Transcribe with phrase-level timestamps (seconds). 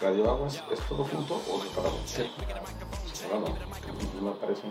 [0.00, 1.96] Radio Aguas, ¿es todo junto o separado?
[2.04, 2.30] Sí.
[3.12, 3.46] Separado,
[4.20, 4.62] me parece.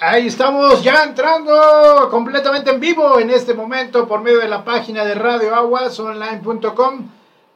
[0.00, 5.04] Ahí estamos ya entrando completamente en vivo en este momento por medio de la página
[5.04, 7.08] de radioaguasonline.com.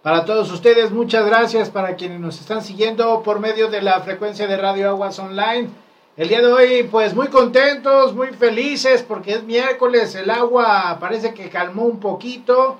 [0.03, 4.46] Para todos ustedes, muchas gracias para quienes nos están siguiendo por medio de la frecuencia
[4.46, 5.71] de Radio Aguas Online.
[6.16, 11.32] El día de hoy, pues muy contentos, muy felices porque es miércoles, el agua parece
[11.32, 12.76] que calmó un poquito.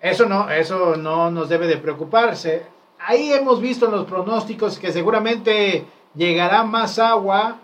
[0.00, 2.79] Eso no, eso no nos debe de preocuparse.
[3.06, 7.56] Ahí hemos visto en los pronósticos que seguramente llegará más agua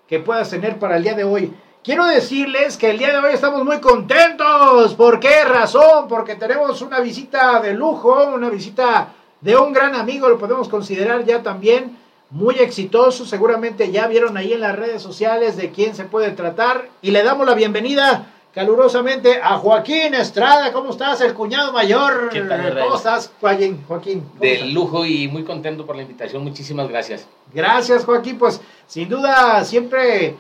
[0.06, 1.54] que puedas tener para el día de hoy.
[1.84, 4.96] Quiero decirles que el día de hoy estamos muy contentos.
[4.96, 6.08] ¿Por qué razón?
[6.08, 9.14] Porque tenemos una visita de lujo, una visita
[9.46, 11.96] de un gran amigo, lo podemos considerar ya también
[12.32, 13.28] muy exitoso.
[13.28, 16.90] Seguramente ya vieron ahí en las redes sociales de quién se puede tratar.
[17.04, 18.26] Y le damos la bienvenida
[18.56, 20.74] calurosamente a Joaquín Estrada.
[20.74, 22.30] ¿Cómo estás, el cuñado mayor?
[22.32, 23.84] ¿Qué tal, ¿Cómo estás, Joaquín?
[23.88, 26.44] Joaquín de lujo y muy contento por la invitación.
[26.44, 27.28] Muchísimas gracias.
[27.54, 28.40] Gracias, Joaquín.
[28.40, 30.38] Pues sin duda siempre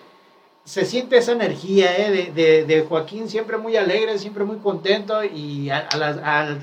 [0.65, 2.31] se siente esa energía ¿eh?
[2.33, 6.01] de, de, Joaquín, siempre muy alegre, siempre muy contento y al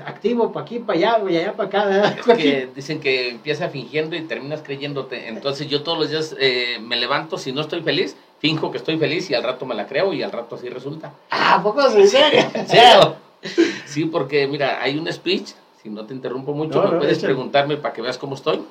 [0.05, 2.15] activo para aquí, para allá, y allá para acá.
[2.19, 5.29] Es que dicen que empieza fingiendo y terminas creyéndote.
[5.29, 8.97] Entonces yo todos los días eh, me levanto, si no estoy feliz, finjo que estoy
[8.97, 11.13] feliz y al rato me la creo y al rato así resulta.
[11.31, 13.15] Ah, poco serio?
[13.85, 17.93] sí, porque mira, hay un speech, si no te interrumpo mucho, me puedes preguntarme para
[17.93, 18.61] que veas cómo estoy.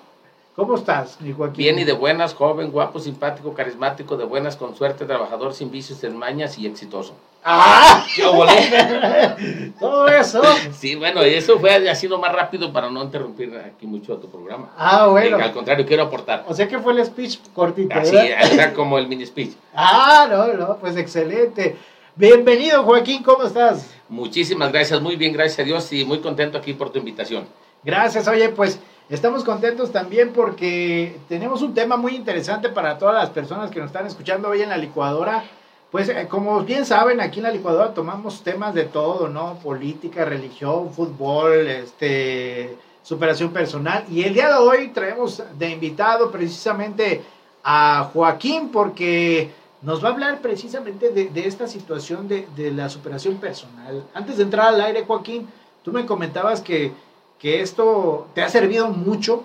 [0.55, 1.57] ¿Cómo estás, mi Joaquín?
[1.57, 6.01] Bien y de buenas, joven, guapo, simpático, carismático, de buenas, con suerte, trabajador, sin vicios,
[6.01, 7.15] sin mañas y exitoso.
[7.43, 8.05] ¡Ah!
[8.15, 9.73] ¡Qué volé!
[9.81, 10.43] Todo eso.
[10.75, 14.69] Sí, bueno, eso fue sido más rápido para no interrumpir aquí mucho tu programa.
[14.77, 15.39] Ah, bueno.
[15.39, 16.45] al contrario, quiero aportar.
[16.47, 17.95] O sea que fue el speech cortito.
[17.95, 19.53] Así, era como el mini speech.
[19.75, 21.79] Ah, no, no, pues excelente.
[22.15, 23.91] Bienvenido, Joaquín, ¿cómo estás?
[24.07, 27.47] Muchísimas gracias, muy bien, gracias a Dios y muy contento aquí por tu invitación.
[27.83, 28.79] Gracias, oye, pues
[29.13, 33.89] Estamos contentos también porque tenemos un tema muy interesante para todas las personas que nos
[33.89, 35.45] están escuchando hoy en la licuadora.
[35.91, 39.59] Pues eh, como bien saben, aquí en la licuadora tomamos temas de todo, ¿no?
[39.63, 44.03] Política, religión, fútbol, este, superación personal.
[44.11, 47.23] Y el día de hoy traemos de invitado precisamente
[47.63, 49.51] a Joaquín porque
[49.83, 54.05] nos va a hablar precisamente de, esta situación de, la superación personal.
[54.15, 55.47] Antes de entrar al aire, Joaquín,
[55.83, 56.95] tú me comentabas que,
[57.43, 59.43] que esto te ha servido mucho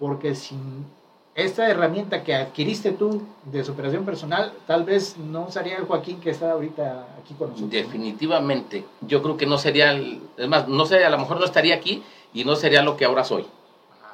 [0.00, 0.86] porque sin
[1.34, 6.30] esta herramienta que adquiriste tú de superación personal, tal vez no sería el Joaquín que
[6.30, 7.70] está ahorita aquí con nosotros.
[7.70, 8.84] Definitivamente.
[9.02, 11.74] Yo creo que no sería, el, es más, no sé, a lo mejor no estaría
[11.74, 12.02] aquí
[12.32, 13.44] y no sería lo que ahora soy.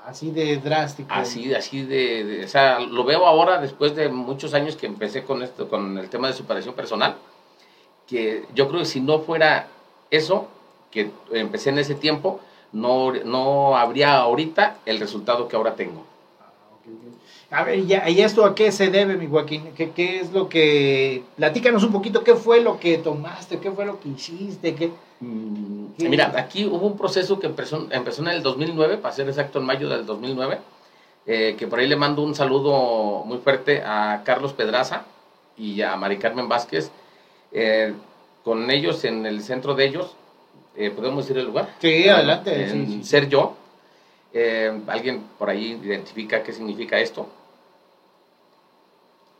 [0.04, 1.10] Así de drástico.
[1.12, 5.22] Así, así de, de, o sea, lo veo ahora después de muchos años que empecé
[5.22, 7.14] con esto, con el tema de superación personal,
[8.08, 9.68] que yo creo que si no fuera
[10.10, 10.48] eso,
[10.90, 12.40] que empecé en ese tiempo,
[12.72, 16.04] no, no habría ahorita el resultado que ahora tengo.
[17.52, 19.72] A ver, ¿y esto a qué se debe, mi Joaquín?
[19.74, 21.24] ¿Qué, ¿Qué, es lo que...
[21.36, 23.58] Platícanos un poquito, ¿qué fue lo que tomaste?
[23.58, 24.76] ¿Qué fue lo que hiciste?
[24.76, 26.08] ¿Qué, mm, qué...
[26.08, 29.64] Mira, aquí hubo un proceso que empezó, empezó en el 2009, para ser exacto, en
[29.64, 30.60] mayo del 2009,
[31.26, 35.02] eh, que por ahí le mando un saludo muy fuerte a Carlos Pedraza
[35.56, 36.92] y a Mari Carmen Vázquez.
[37.50, 37.92] Eh,
[38.44, 40.14] con ellos, en el centro de ellos,
[40.76, 41.74] eh, ¿podemos decir el lugar?
[41.80, 42.64] Sí, adelante.
[42.64, 43.04] En sí, sí.
[43.04, 43.56] Ser Yo.
[44.86, 47.26] ¿Alguien por ahí identifica qué significa esto?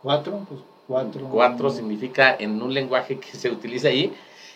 [0.03, 1.29] Cuatro, pues cuatro.
[1.31, 4.12] Cuatro significa en un lenguaje que se utiliza ahí.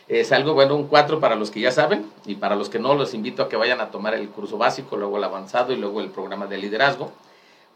[0.09, 2.95] Es algo, bueno, un cuatro para los que ya saben y para los que no,
[2.95, 6.01] los invito a que vayan a tomar el curso básico, luego el avanzado y luego
[6.01, 7.13] el programa de liderazgo.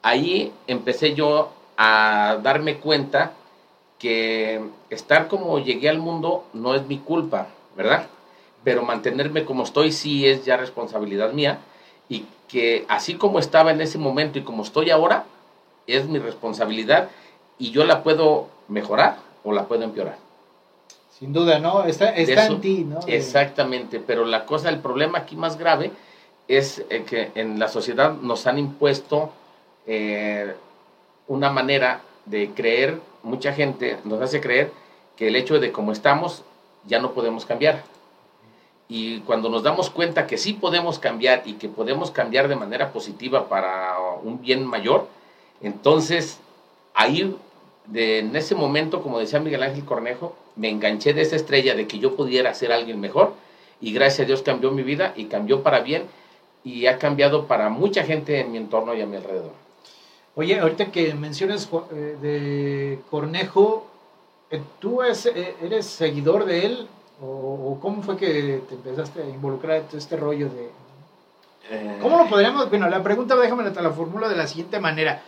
[0.02, 3.32] Ahí empecé yo a darme cuenta
[3.98, 4.60] que
[4.90, 8.08] estar como llegué al mundo no es mi culpa, ¿verdad?
[8.64, 11.58] Pero mantenerme como estoy sí es ya responsabilidad mía
[12.08, 15.24] y que así como estaba en ese momento y como estoy ahora,
[15.86, 17.10] es mi responsabilidad
[17.58, 20.16] y yo la puedo mejorar o la puedo empeorar.
[21.18, 21.84] Sin duda, ¿no?
[21.84, 23.00] Está, está Eso, en ti, ¿no?
[23.06, 25.90] Exactamente, pero la cosa, el problema aquí más grave
[26.46, 29.32] es eh, que en la sociedad nos han impuesto
[29.86, 30.54] eh,
[31.26, 34.70] una manera de creer, mucha gente nos hace creer
[35.16, 36.44] que el hecho de cómo estamos
[36.86, 37.82] ya no podemos cambiar.
[38.88, 42.92] Y cuando nos damos cuenta que sí podemos cambiar y que podemos cambiar de manera
[42.92, 45.06] positiva para un bien mayor,
[45.60, 46.38] entonces
[46.94, 47.36] ahí
[47.86, 51.86] de, en ese momento, como decía Miguel Ángel Cornejo, me enganché de esa estrella de
[51.86, 53.34] que yo pudiera ser alguien mejor
[53.80, 56.04] y gracias a Dios cambió mi vida y cambió para bien
[56.64, 59.52] y ha cambiado para mucha gente en mi entorno y a mi alrededor.
[60.34, 63.86] Oye, ahorita que mencionas eh, de Cornejo,
[64.50, 66.88] eh, ¿tú eh, eres seguidor de él
[67.20, 70.70] o, cómo fue que te empezaste a involucrar en este rollo de...
[72.00, 72.70] ¿Cómo lo podríamos?
[72.70, 75.22] Bueno, la pregunta déjame la, la formula de la siguiente manera.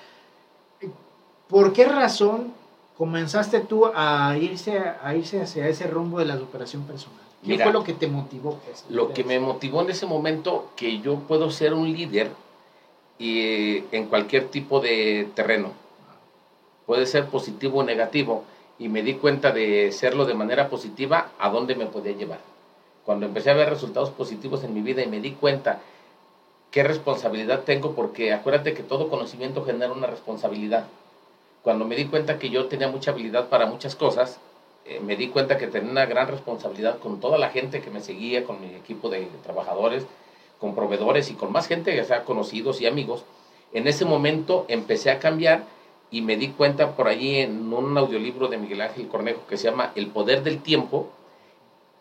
[1.49, 2.55] ¿Por qué razón
[2.97, 7.21] comenzaste tú a irse, a irse hacia ese rumbo de la superación personal?
[7.43, 8.61] ¿Qué Mira, fue lo que te motivó?
[8.65, 12.31] Pues, lo que me motivó en ese momento que yo puedo ser un líder
[13.19, 15.73] y, en cualquier tipo de terreno.
[16.87, 18.45] Puede ser positivo o negativo.
[18.81, 22.41] Y me di cuenta de serlo de manera positiva, a dónde me podía llevar.
[23.05, 25.81] Cuando empecé a ver resultados positivos en mi vida y me di cuenta
[26.73, 30.87] qué responsabilidad tengo, porque acuérdate que todo conocimiento genera una responsabilidad
[31.63, 34.41] cuando me di cuenta que yo tenía mucha habilidad para muchas cosas,
[34.87, 38.01] eh, me di cuenta que tenía una gran responsabilidad con toda la gente que me
[38.01, 40.07] seguía, con mi equipo de trabajadores,
[40.59, 43.25] con proveedores y con más gente, ya sea conocidos y amigos.
[43.73, 45.65] En ese momento empecé a cambiar
[46.11, 49.71] y me di cuenta por allí en un audiolibro de Miguel Ángel Cornejo que se
[49.71, 51.11] llama El Poder del Tiempo.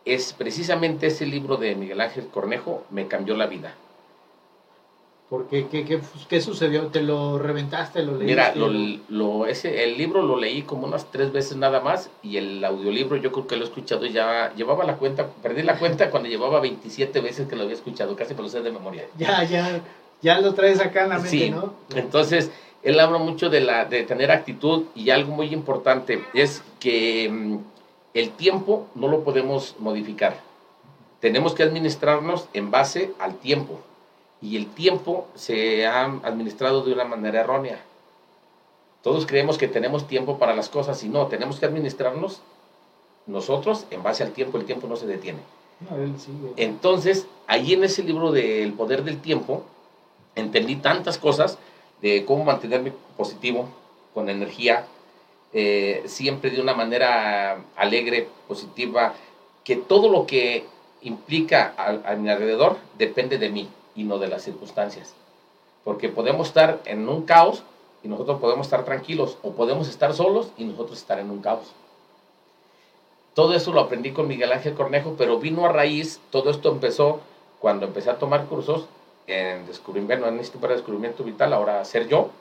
[0.06, 3.75] Es precisamente ese libro de Miguel Ángel Cornejo me cambió la vida.
[5.29, 6.88] Porque, ¿qué, qué, qué sucedió?
[6.88, 8.01] ¿Te lo reventaste?
[8.01, 8.25] ¿Lo leíste?
[8.25, 8.67] Mira, lo,
[9.10, 13.15] lo, ese, el libro lo leí como unas tres veces nada más y el audiolibro
[13.17, 16.60] yo creo que lo he escuchado ya, llevaba la cuenta, perdí la cuenta cuando llevaba
[16.62, 19.05] 27 veces que lo había escuchado, casi me lo sé de memoria.
[19.19, 19.81] Ya, ya,
[20.24, 21.50] ya lo traes acá en la mente, sí.
[21.51, 21.75] ¿no?
[21.95, 22.50] Entonces,
[22.83, 27.57] él habla mucho de, la, de tener actitud y algo muy importante es que mmm,
[28.13, 30.38] el tiempo no lo podemos modificar.
[31.19, 33.79] Tenemos que administrarnos en base al tiempo
[34.41, 37.79] y el tiempo se ha administrado de una manera errónea.
[39.03, 42.41] Todos creemos que tenemos tiempo para las cosas y no, tenemos que administrarnos
[43.27, 45.39] nosotros en base al tiempo, el tiempo no se detiene.
[46.57, 49.63] Entonces, ahí en ese libro del poder del tiempo,
[50.36, 51.57] entendí tantas cosas
[52.01, 53.68] de cómo mantenerme positivo,
[54.13, 54.86] con energía,
[55.53, 59.13] eh, siempre de una manera alegre, positiva,
[59.63, 60.65] que todo lo que
[61.01, 65.13] implica a, a mi alrededor depende de mí y no de las circunstancias.
[65.84, 67.63] Porque podemos estar en un caos
[68.03, 71.74] y nosotros podemos estar tranquilos, o podemos estar solos y nosotros estar en un caos.
[73.34, 77.22] Todo eso lo aprendí con Miguel Ángel Cornejo, pero vino a raíz, todo esto empezó
[77.60, 78.88] cuando empecé a tomar cursos
[79.29, 82.31] en descubrimiento, en Instituto para Descubrimiento Vital, ahora ser yo,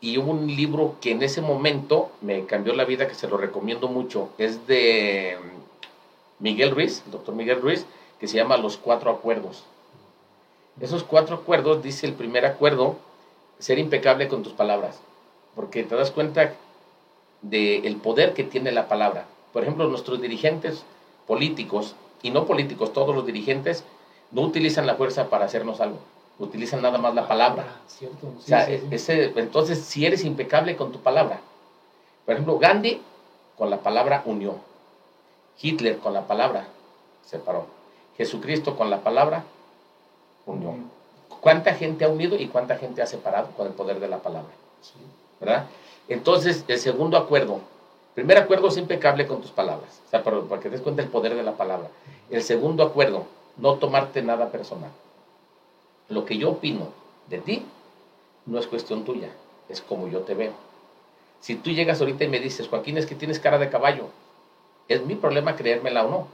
[0.00, 3.36] Y hubo un libro que en ese momento me cambió la vida, que se lo
[3.36, 4.30] recomiendo mucho.
[4.38, 5.36] Es de
[6.38, 7.84] Miguel Ruiz, el doctor Miguel Ruiz,
[8.18, 9.64] que se llama Los Cuatro Acuerdos.
[10.80, 12.96] Esos cuatro acuerdos, dice el primer acuerdo,
[13.58, 14.98] ser impecable con tus palabras,
[15.54, 16.54] porque te das cuenta
[17.42, 19.26] del poder que tiene la palabra.
[19.52, 20.84] Por ejemplo, nuestros dirigentes
[21.26, 23.84] políticos, y no políticos, todos los dirigentes,
[24.30, 25.98] no utilizan la fuerza para hacernos algo,
[26.38, 27.64] utilizan nada más la palabra.
[27.68, 28.26] Ah, cierto.
[28.28, 28.86] O Sí, sea, sí, sí.
[28.90, 31.40] ese- entonces, si eres impecable con tu palabra,
[32.24, 33.00] por ejemplo, Gandhi
[33.58, 34.56] con la palabra unió,
[35.60, 36.66] Hitler con la palabra
[37.26, 37.66] separó,
[38.16, 39.44] Jesucristo con la palabra
[40.46, 40.74] unió.
[41.40, 44.50] ¿Cuánta gente ha unido y cuánta gente ha separado con el poder de la palabra?
[44.82, 44.94] Sí.
[45.40, 45.66] ¿Verdad?
[46.08, 47.60] Entonces, el segundo acuerdo,
[48.14, 51.02] primer acuerdo es impecable con tus palabras, o sea, para, para que te des cuenta
[51.02, 51.88] del poder de la palabra.
[52.30, 53.24] El segundo acuerdo,
[53.56, 54.90] no tomarte nada personal.
[56.08, 56.88] Lo que yo opino
[57.28, 57.64] de ti
[58.46, 59.30] no es cuestión tuya,
[59.68, 60.52] es como yo te veo.
[61.40, 64.08] Si tú llegas ahorita y me dices, Joaquín, es que tienes cara de caballo,
[64.88, 66.26] es mi problema creérmela o no.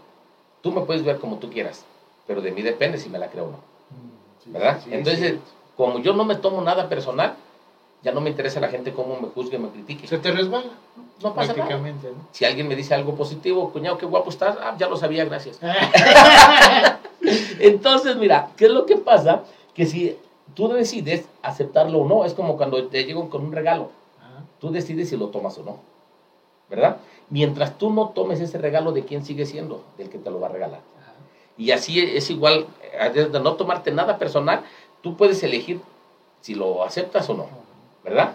[0.62, 1.85] Tú me puedes ver como tú quieras,
[2.26, 3.56] pero de mí depende si me la creo o no.
[3.56, 4.80] Mm, sí, ¿Verdad?
[4.82, 5.40] sí, Entonces, sí.
[5.76, 7.37] como yo no me tomo nada personal,
[8.03, 10.07] ya no me interesa la gente cómo me juzgue, me critique.
[10.07, 10.71] se te resbala,
[11.23, 11.55] No pasa nada.
[11.55, 12.29] prácticamente, ¿no?
[12.33, 15.59] Si alguien me dice algo positivo, cuñado, qué guapo estás, ah, ya lo sabía, gracias.
[17.59, 19.45] Entonces, mira, ¿qué es lo que pasa?
[19.75, 20.17] Que si
[20.55, 24.71] tú decides aceptarlo o no, es como cuando te llegan con un regalo, Ah, tú
[24.71, 25.79] decides si lo tomas o no,
[26.71, 26.99] ¿verdad?
[27.31, 29.83] Mientras tú no tomes ese regalo, ¿de quién sigue siendo?
[29.99, 30.81] Del que te lo va a regalar.
[31.00, 31.12] ah.
[31.59, 32.67] Y así es igual,
[33.15, 34.62] de no tomarte nada personal,
[35.03, 35.81] tú puedes elegir
[36.41, 37.47] si lo aceptas o no,
[38.07, 38.35] ¿verdad?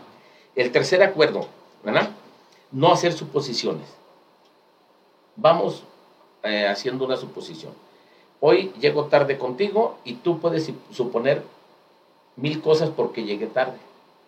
[0.56, 1.48] El tercer acuerdo,
[1.84, 2.10] ¿verdad?
[2.72, 3.88] No hacer suposiciones.
[5.38, 5.84] Vamos
[6.44, 7.74] eh, haciendo una suposición.
[8.42, 11.44] Hoy llego tarde contigo y tú puedes suponer
[12.36, 13.78] mil cosas porque llegué tarde,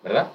[0.02, 0.30] ¿verdad?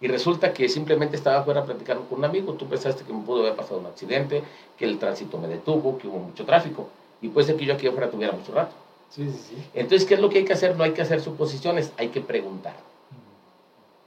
[0.00, 3.40] Y resulta que simplemente estaba afuera platicando con un amigo, tú pensaste que me pudo
[3.40, 4.42] haber pasado un accidente,
[4.78, 6.88] que el tránsito me detuvo, que hubo mucho tráfico,
[7.20, 8.74] y puede ser que yo aquí afuera tuviera mucho rato.
[9.10, 9.56] Sí, sí, sí.
[9.74, 10.76] Entonces, ¿qué es lo que hay que hacer?
[10.76, 12.76] No hay que hacer suposiciones, hay que preguntar,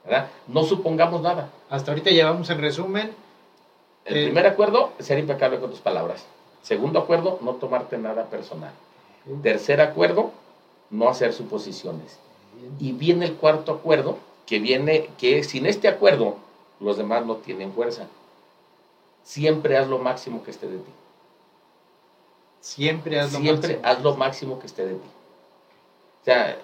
[0.10, 0.28] ¿verdad?
[0.48, 1.50] No supongamos nada.
[1.70, 3.12] Hasta ahorita llevamos en resumen.
[4.06, 4.24] El Eh.
[4.26, 6.26] primer acuerdo, ser impecable con tus palabras.
[6.64, 8.72] Segundo acuerdo, no tomarte nada personal.
[9.44, 10.32] Tercer acuerdo,
[10.90, 12.18] no hacer suposiciones.
[12.80, 16.38] Y viene el cuarto acuerdo, que viene, que sin este acuerdo,
[16.80, 18.08] los demás no tienen fuerza.
[19.24, 20.92] Siempre haz lo máximo que esté de ti.
[22.62, 23.88] Siempre haz lo Siempre máximo.
[23.88, 25.08] haz lo máximo que esté de ti.
[26.22, 26.58] O sea,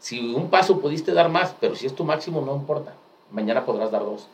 [0.00, 2.94] si un paso pudiste dar más, pero si es tu máximo, no importa.
[3.30, 4.26] Mañana podrás dar dos,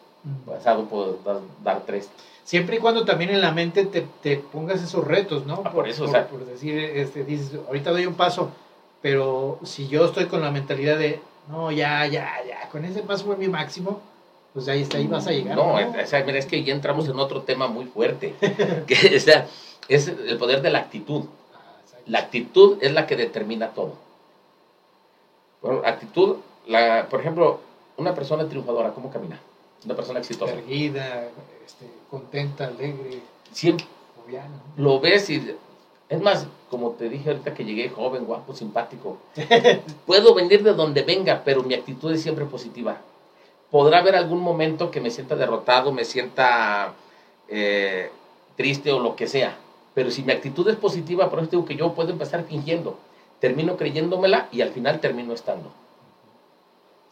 [0.47, 2.09] pasado podrás dar tres.
[2.45, 5.63] Siempre y cuando también en la mente te, te pongas esos retos, ¿no?
[5.65, 8.51] Ah, por eso, o por, sea- por decir, este, dices, ahorita doy un paso,
[9.03, 13.25] pero si yo estoy con la mentalidad de, no, ya, ya, ya, con ese paso
[13.25, 14.01] fue mi máximo,
[14.55, 15.57] pues ahí está, ahí vas a llegar.
[15.57, 18.35] No, o sea, mira, es que ya entramos en otro tema muy fuerte.
[18.87, 19.47] que, o sea,
[19.89, 21.25] es el poder de la actitud.
[21.55, 21.59] Ah.
[22.07, 23.95] La actitud es la que determina todo.
[25.63, 26.37] Bueno, actitud,
[26.67, 27.61] la, por ejemplo,
[27.97, 29.41] una persona triunfadora, ¿cómo camina?
[29.85, 30.53] Una persona exitosa.
[30.53, 31.29] Erguida,
[31.65, 33.21] este, contenta, alegre,
[33.53, 33.87] Siempre
[34.77, 35.55] lo ves y...
[36.09, 39.19] Es más, como te dije ahorita que llegué joven, guapo, simpático.
[40.07, 42.99] Puedo venir de donde venga, pero mi actitud es siempre positiva.
[43.73, 46.93] Podrá haber algún momento que me sienta derrotado, me sienta
[47.49, 48.11] eh,
[48.57, 49.57] triste o lo que sea.
[49.95, 52.97] Pero si mi actitud es positiva, por eso digo que yo puedo empezar fingiendo.
[53.41, 55.71] Termino creyéndomela y al final termino estando.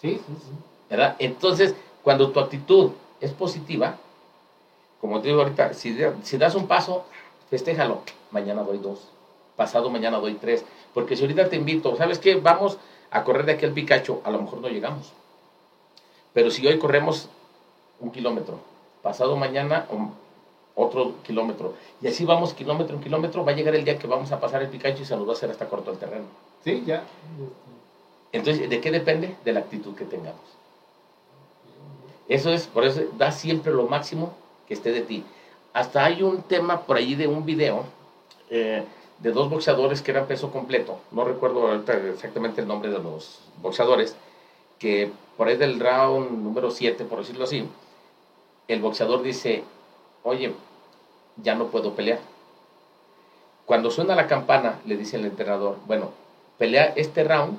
[0.01, 0.51] Sí, sí, sí.
[0.91, 1.17] ¿verdad?
[1.19, 3.97] Entonces, cuando tu actitud es positiva,
[5.01, 5.93] como te digo ahorita, si,
[6.39, 7.05] das un paso,
[7.51, 8.03] festéjalo.
[8.31, 9.09] Mañana doy dos.
[9.57, 10.65] Pasado mañana doy tres.
[10.93, 12.37] Porque si ahorita te invito, ¿sabes qué?
[12.37, 12.79] Vamos
[13.11, 15.13] a correr de aquí al Picacho, a lo mejor no llegamos.
[16.33, 17.29] Pero si hoy corremos
[18.01, 18.59] un kilómetro,
[19.03, 19.87] pasado mañana
[20.77, 24.33] otro kilómetro, y así vamos kilómetro en kilómetro, va a llegar el día que vamos
[24.33, 26.25] a pasar el Picacho y se nos va a hacer hasta corto el terreno.
[26.65, 27.05] Sí, ya.
[28.33, 29.37] Entonces, ¿de qué depende?
[29.45, 30.43] De la actitud que tengamos.
[32.29, 34.35] Eso es, por eso da siempre lo máximo
[34.67, 35.25] que esté de ti.
[35.73, 37.85] Hasta hay un tema por ahí de un video
[38.51, 38.83] eh,
[39.19, 40.99] de dos boxeadores que eran peso completo.
[41.11, 44.17] No recuerdo exactamente el nombre de los boxeadores.
[44.79, 47.69] Que por ahí del round número 7, por decirlo así,
[48.69, 49.63] el boxeador dice,
[50.25, 50.53] oye,
[51.37, 52.19] ya no puedo pelear.
[53.67, 56.11] Cuando suena la campana, le dice el entrenador, bueno,
[56.59, 57.57] pelea este round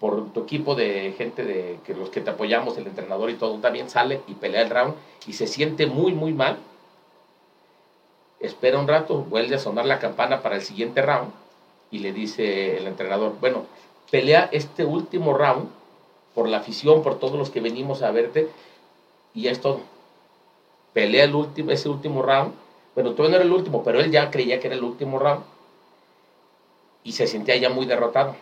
[0.00, 3.58] por tu equipo de gente de que los que te apoyamos, el entrenador y todo,
[3.58, 4.94] también sale y pelea el round
[5.26, 6.58] y se siente muy, muy mal.
[8.40, 11.32] Espera un rato, vuelve a sonar la campana para el siguiente round
[11.90, 13.64] y le dice el entrenador, bueno,
[14.10, 15.68] pelea este último round
[16.34, 18.48] por la afición, por todos los que venimos a verte,
[19.34, 19.80] y es todo.
[20.92, 22.54] Pelea el último, ese último round,
[22.94, 25.44] bueno, todavía no era el último, pero él ya creía que era el último round,
[27.04, 28.36] y se sentía ya muy derrotado.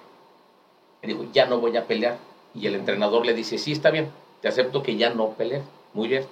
[1.02, 2.18] Y dijo, ya no voy a pelear.
[2.54, 4.10] Y el entrenador le dice, sí, está bien,
[4.40, 5.62] te acepto que ya no pelees.
[5.92, 6.24] Muy bien.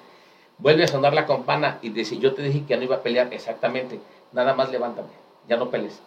[0.59, 3.03] Vuelve a sonar la campana y dice, yo te dije que ya no iba a
[3.03, 3.33] pelear.
[3.33, 4.01] Exactamente,
[4.33, 5.13] nada más levántate,
[5.49, 6.01] ya no pelees.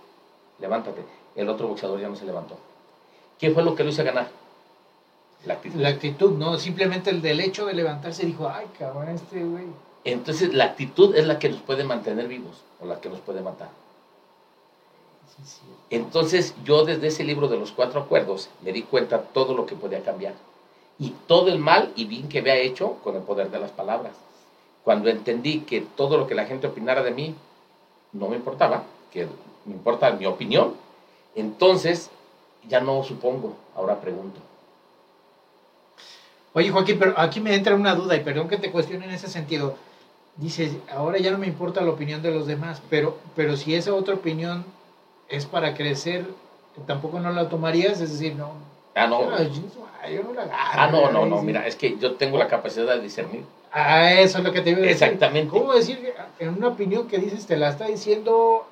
[0.59, 1.01] Levántate.
[1.35, 2.57] El otro boxeador ya no se levantó.
[3.37, 4.27] ¿Qué fue lo que lo hizo ganar?
[5.45, 5.79] La actitud.
[5.79, 9.65] La actitud, no, simplemente el del hecho de levantarse dijo, ay, cabrón, este güey.
[10.07, 13.41] Entonces la actitud es la que nos puede mantener vivos o la que nos puede
[13.41, 13.67] matar.
[15.89, 19.75] Entonces yo desde ese libro de los cuatro acuerdos me di cuenta todo lo que
[19.75, 20.33] podía cambiar.
[20.97, 24.13] Y todo el mal y bien que había hecho con el poder de las palabras.
[24.85, 27.35] Cuando entendí que todo lo que la gente opinara de mí
[28.13, 29.27] no me importaba, que
[29.65, 30.73] me importa mi opinión,
[31.35, 32.09] entonces
[32.69, 34.39] ya no supongo, ahora pregunto.
[36.53, 39.27] Oye Joaquín, pero aquí me entra una duda y perdón que te cuestione en ese
[39.27, 39.75] sentido.
[40.37, 43.93] Dices, ahora ya no me importa la opinión de los demás, pero, pero si esa
[43.93, 44.63] otra opinión
[45.29, 46.25] es para crecer,
[46.85, 48.51] tampoco no la tomarías, es decir, no.
[48.93, 49.21] Ah, no.
[49.21, 53.01] Yo, no la Ah, no, no, no, mira, es que yo tengo la capacidad de
[53.01, 53.43] discernir.
[53.71, 55.03] Ah, eso es lo que te iba a decir.
[55.03, 55.49] Exactamente.
[55.49, 58.65] ¿Cómo decir, en una opinión que dices, te la está diciendo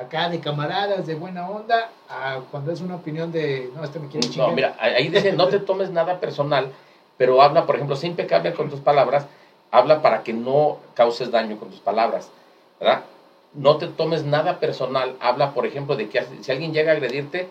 [0.00, 4.08] acá de camaradas, de buena onda, a cuando es una opinión de, no, este me
[4.08, 4.48] quiere chingar?
[4.48, 6.72] No, mira, ahí dice, no te tomes nada personal,
[7.16, 9.26] pero habla, por ejemplo, sé impecable con tus palabras,
[9.70, 12.30] habla para que no causes daño con tus palabras,
[12.78, 13.04] ¿verdad?
[13.54, 15.16] no te tomes nada personal.
[15.20, 17.48] Habla, por ejemplo, de que si alguien llega a agredirte,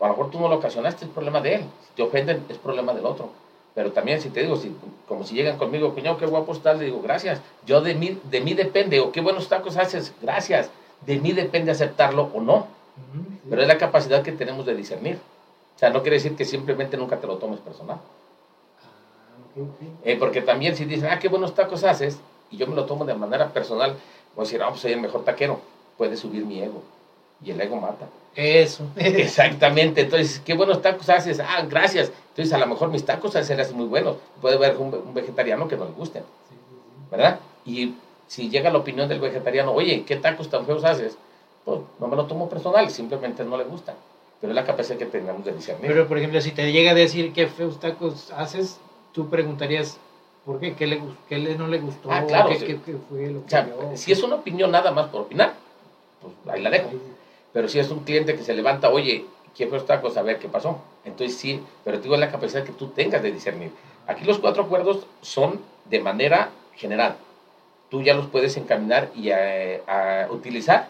[0.00, 1.64] a lo mejor tú no lo ocasionaste, es problema de él.
[1.86, 3.30] Si te ofenden, es problema del otro.
[3.74, 4.74] Pero también si te digo, si,
[5.06, 7.40] como si llegan conmigo, coño, qué guapo estás, le digo, gracias.
[7.66, 10.70] Yo de mí, de mí depende, o qué buenos tacos haces, gracias.
[11.06, 12.66] De mí depende aceptarlo o no.
[13.48, 15.18] Pero es la capacidad que tenemos de discernir.
[15.76, 17.98] O sea, no quiere decir que simplemente nunca te lo tomes personal.
[20.04, 22.18] Eh, porque también si dicen, ah, qué buenos tacos haces,
[22.50, 23.96] y yo me lo tomo de manera personal,
[24.34, 25.60] Voy a decir, ah, pues soy el mejor taquero.
[25.96, 26.82] Puede subir mi ego.
[27.42, 28.06] Y el ego mata.
[28.34, 28.84] Eso.
[28.96, 30.02] Exactamente.
[30.02, 31.40] Entonces, qué buenos tacos haces.
[31.40, 32.12] Ah, gracias.
[32.30, 34.16] Entonces, a lo mejor mis tacos hacen muy buenos.
[34.40, 36.22] Puede haber un, vegetariano que no le gusten.
[37.10, 37.40] ¿Verdad?
[37.64, 37.94] Y
[38.28, 41.18] si llega la opinión del vegetariano, oye, ¿qué tacos tan feos haces?
[41.64, 43.96] Pues no me lo tomo personal, simplemente no le gustan.
[44.40, 45.90] Pero es la capacidad que tenemos de discernir.
[45.90, 48.78] Pero, por ejemplo, si te llega a decir qué feos tacos haces,
[49.12, 49.98] tú preguntarías,
[50.44, 50.74] ¿Por qué?
[50.74, 52.10] ¿Qué, le, qué le, no le gustó?
[52.10, 52.50] Ah, claro.
[52.50, 55.54] ¿Qué, qué, fue lo que o sea, Si es una opinión nada más por opinar,
[56.20, 56.90] pues ahí la dejo.
[57.52, 60.48] Pero si es un cliente que se levanta, oye, quiero esta cosa, a ver qué
[60.48, 60.78] pasó.
[61.04, 63.70] Entonces sí, pero digo la capacidad que tú tengas de discernir.
[64.06, 67.16] Aquí los cuatro acuerdos son de manera general.
[67.90, 70.88] Tú ya los puedes encaminar y a, a utilizar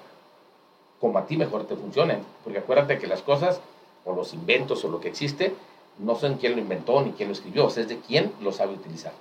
[1.00, 2.20] como a ti mejor te funcionen.
[2.44, 3.60] Porque acuérdate que las cosas,
[4.04, 5.54] o los inventos, o lo que existe,
[6.02, 9.12] no son quién lo inventó ni quién lo escribió, es de quién lo sabe utilizar.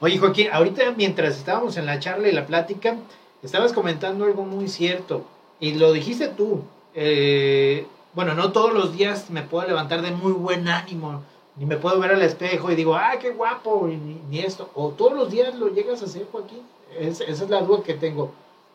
[0.00, 2.96] Oye, Joaquín, ahorita mientras estábamos en la charla y la plática,
[3.42, 5.24] estabas comentando algo muy cierto.
[5.58, 6.62] Y lo dijiste tú.
[6.94, 11.22] Eh, bueno, no todos los días me puedo levantar de muy buen ánimo.
[11.56, 13.88] Ni me puedo ver al espejo y digo, ¡ay, qué guapo!
[13.88, 14.68] ni, esto.
[14.74, 16.60] O todos los días lo llegas a hacer, Joaquín.
[16.98, 18.32] esa es la duda que tengo.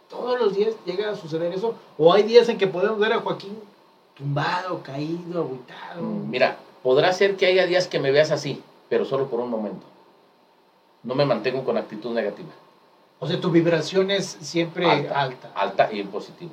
[0.09, 1.75] Todos los días llega a suceder eso.
[1.99, 3.55] O hay días en que podemos ver a Joaquín
[4.21, 6.01] tumbado, caído, agüitado.
[6.01, 9.91] Mira, podrá ser que haya días que me veas así, pero solo por un momento
[11.03, 12.49] no me mantengo con actitud negativa.
[13.19, 15.51] O sea, tu vibración es siempre alta.
[15.55, 16.51] Alta, y en positivo.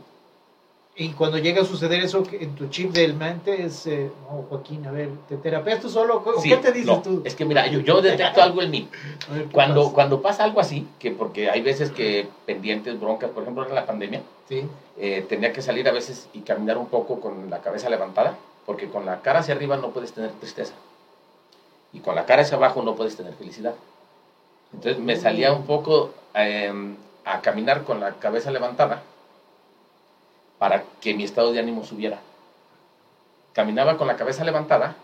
[1.01, 4.85] Y cuando llega a suceder eso en tu chip del mente es, eh, no, Joaquín,
[4.85, 6.17] a ver, ¿te terapias tú solo?
[6.17, 7.23] ¿O qué te dices tú?
[7.25, 8.89] Es que mira, yo, detecto algo en mí.
[9.53, 9.95] Cuando, pasa?
[9.95, 13.87] cuando pasa algo así, que porque hay veces que pendientes, broncas, por ejemplo en la
[13.87, 14.23] pandemia,
[14.99, 18.37] eh, tenía que salir a veces y caminar un poco con la cabeza levantada,
[18.69, 20.75] porque con la cara hacia arriba no puedes tener tristeza.
[21.91, 23.73] Y con la cara hacia abajo no puedes tener felicidad.
[24.75, 29.01] Entonces me salía un poco em, a caminar con la cabeza levantada
[30.59, 32.19] para que mi estado de ánimo subiera.
[33.55, 34.97] Caminaba con la cabeza levantada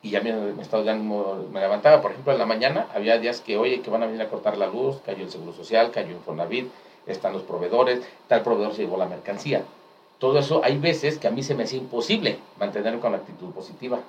[0.00, 0.30] y ya mi,
[0.62, 2.00] estado de ánimo me levantaba.
[2.00, 4.56] Por ejemplo, en la mañana había días que, oye, que van a venir a cortar
[4.56, 6.72] la luz, cayó el Seguro Social, cayó Infonavit,
[7.06, 9.64] están los proveedores, tal proveedor se llevó la mercancía.
[10.18, 14.00] Todo eso, hay veces que a mí se me hacía imposible mantener con actitud positiva.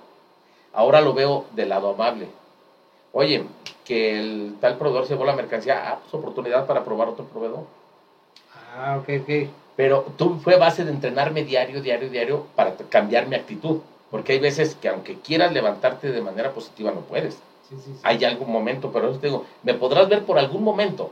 [0.73, 2.27] Ahora lo veo del lado amable
[3.17, 3.45] oye,
[3.83, 7.65] que el tal proveedor se llevó la mercancía, ah, pues oportunidad para probar otro proveedor.
[8.75, 9.49] Ah, ok, ok.
[9.75, 13.79] Pero tú fue base de entrenarme diario, diario, diario para cambiar mi actitud.
[14.11, 17.35] Porque hay veces que aunque quieras levantarte de manera positiva, no puedes.
[17.67, 17.99] Sí, sí, sí.
[18.03, 21.11] Hay algún momento, pero yo te digo, me podrás ver por algún momento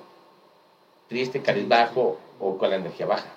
[1.09, 3.27] triste, bajo o con la energía baja.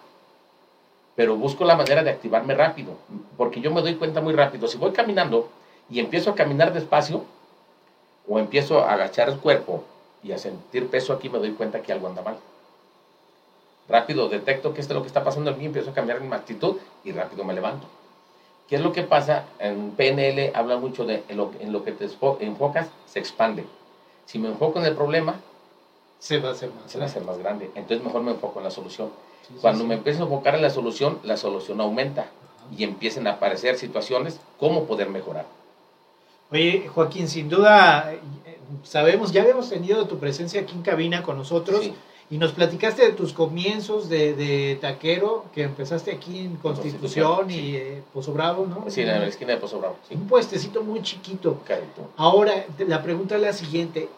[1.19, 2.93] Pero busco la manera de activarme rápido,
[3.37, 4.69] porque yo me doy cuenta muy rápido.
[4.69, 5.49] Si voy caminando
[5.91, 7.25] y empiezo a caminar despacio
[8.29, 9.83] o empiezo a agachar el cuerpo
[10.23, 12.37] y a sentir peso aquí, me doy cuenta que algo anda mal.
[13.89, 16.33] Rápido detecto que esto es lo que está pasando en mí, empiezo a cambiar mi
[16.33, 17.89] actitud y rápido me levanto.
[18.69, 19.45] ¿Qué es lo que pasa?
[19.59, 23.65] En PNL habla mucho de en lo, en lo que te enfocas, se expande.
[24.25, 25.35] Si me enfoco en el problema,
[26.21, 27.73] se va a hacer más, se va a hacer más grande.
[27.75, 29.11] Entonces mejor me enfoco en la solución.
[29.61, 32.27] Cuando me empiezo a enfocar en la solución, la solución aumenta
[32.77, 35.47] y empiezan a aparecer situaciones, cómo poder mejorar.
[36.51, 38.21] Oye, Joaquín, sin duda, eh,
[38.83, 41.91] sabemos, ya habíamos tenido tu presencia aquí en cabina con nosotros
[42.31, 48.03] y nos platicaste de tus comienzos de, taquero, que empezaste aquí en Constitución, y eh,
[48.13, 48.91] Pozo Bravo, ¿no?
[48.91, 49.97] Sí, en la esquina de Pozo Bravo.
[50.11, 51.59] Un puestecito muy chiquito.
[52.17, 54.09] Ahora, la pregunta es la siguiente.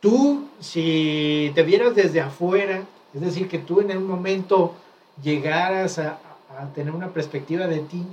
[0.00, 2.82] Tú, si te vieras desde afuera,
[3.14, 4.72] es decir, que tú en un momento
[5.22, 6.18] llegaras a,
[6.74, 8.04] tener una perspectiva de ti,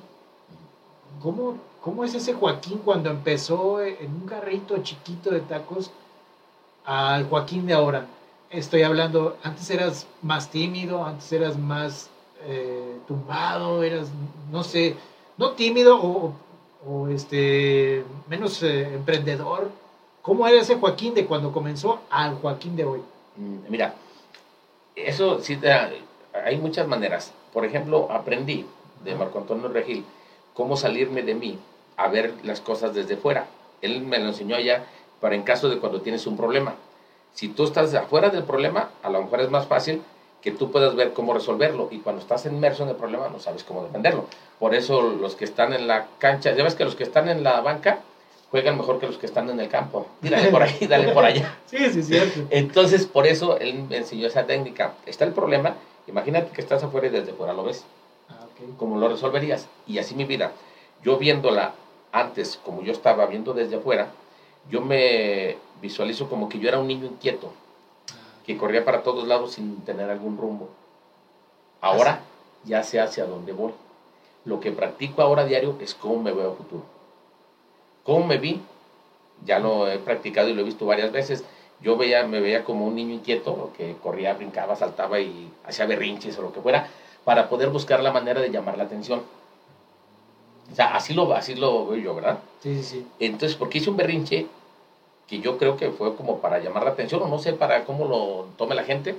[1.21, 5.91] ¿cómo, ¿cómo es ese Joaquín cuando empezó en un carrito chiquito de tacos
[6.85, 8.07] al Joaquín de ahora?
[8.49, 12.09] Estoy hablando, antes eras más tímido, antes eras más
[12.45, 14.07] eh, tumbado, eras,
[14.51, 14.95] no sé,
[15.37, 15.99] no tímido
[16.85, 19.69] o, este, menos eh, emprendedor.
[20.21, 23.01] ¿Cómo era ese Joaquín de cuando comenzó al Joaquín de hoy?
[23.69, 23.95] Mira,
[25.05, 25.59] eso sí,
[26.33, 27.33] hay muchas maneras.
[27.53, 28.65] Por ejemplo, aprendí
[29.03, 30.05] de Marco Antonio Regil
[30.53, 31.57] cómo salirme de mí
[31.97, 33.47] a ver las cosas desde fuera.
[33.81, 34.85] Él me lo enseñó allá
[35.19, 36.75] para en caso de cuando tienes un problema.
[37.33, 40.01] Si tú estás afuera del problema, a lo mejor es más fácil
[40.41, 43.63] que tú puedas ver cómo resolverlo y cuando estás inmerso en el problema no sabes
[43.63, 44.25] cómo defenderlo.
[44.59, 47.43] Por eso los que están en la cancha, ya ves que los que están en
[47.43, 47.99] la banca
[48.51, 50.07] juegan mejor que los que están en el campo.
[50.21, 51.57] Dale por ahí, dale por allá.
[51.65, 52.41] sí, sí, cierto.
[52.49, 54.93] Entonces, por eso él me enseñó esa técnica.
[55.05, 55.75] Está el problema,
[56.07, 57.85] imagínate que estás afuera y desde fuera lo ves.
[58.29, 58.45] Ah,
[58.77, 59.67] ¿Cómo lo resolverías?
[59.87, 60.51] Y así mi vida.
[61.03, 61.73] Yo viéndola
[62.11, 64.11] antes, como yo estaba viendo desde afuera,
[64.69, 67.51] yo me visualizo como que yo era un niño inquieto,
[68.45, 70.69] que corría para todos lados sin tener algún rumbo.
[71.81, 72.21] Ahora
[72.65, 73.71] ya sé hacia dónde voy.
[74.45, 76.98] Lo que practico ahora diario es cómo me veo a futuro.
[78.03, 78.61] ¿Cómo me vi?
[79.45, 81.43] Ya lo he practicado y lo he visto varias veces.
[81.81, 86.37] Yo veía, me veía como un niño inquieto que corría, brincaba, saltaba y hacía berrinches
[86.37, 86.87] o lo que fuera,
[87.23, 89.21] para poder buscar la manera de llamar la atención.
[90.71, 92.39] O sea, así lo, así lo veo yo, ¿verdad?
[92.61, 93.07] Sí, sí, sí.
[93.19, 94.47] Entonces, porque hice un berrinche
[95.27, 98.05] que yo creo que fue como para llamar la atención, o no sé para cómo
[98.05, 99.15] lo tome la gente,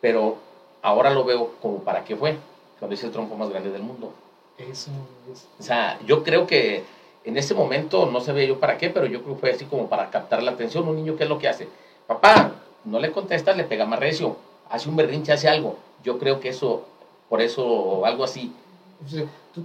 [0.00, 0.36] pero
[0.82, 2.36] ahora lo veo como para qué fue,
[2.78, 4.12] cuando hice el trompo más grande del mundo.
[4.58, 4.90] Eso
[5.30, 5.46] es.
[5.58, 6.84] O sea, yo creo que
[7.26, 9.88] en ese momento no sabía yo para qué, pero yo creo que fue así como
[9.88, 10.88] para captar la atención.
[10.88, 11.68] Un niño, ¿qué es lo que hace?
[12.06, 12.52] Papá,
[12.84, 14.36] no le contestas, le pega más recio,
[14.70, 15.76] hace un berrinche, hace algo.
[16.04, 16.86] Yo creo que eso,
[17.28, 18.52] por eso, algo así.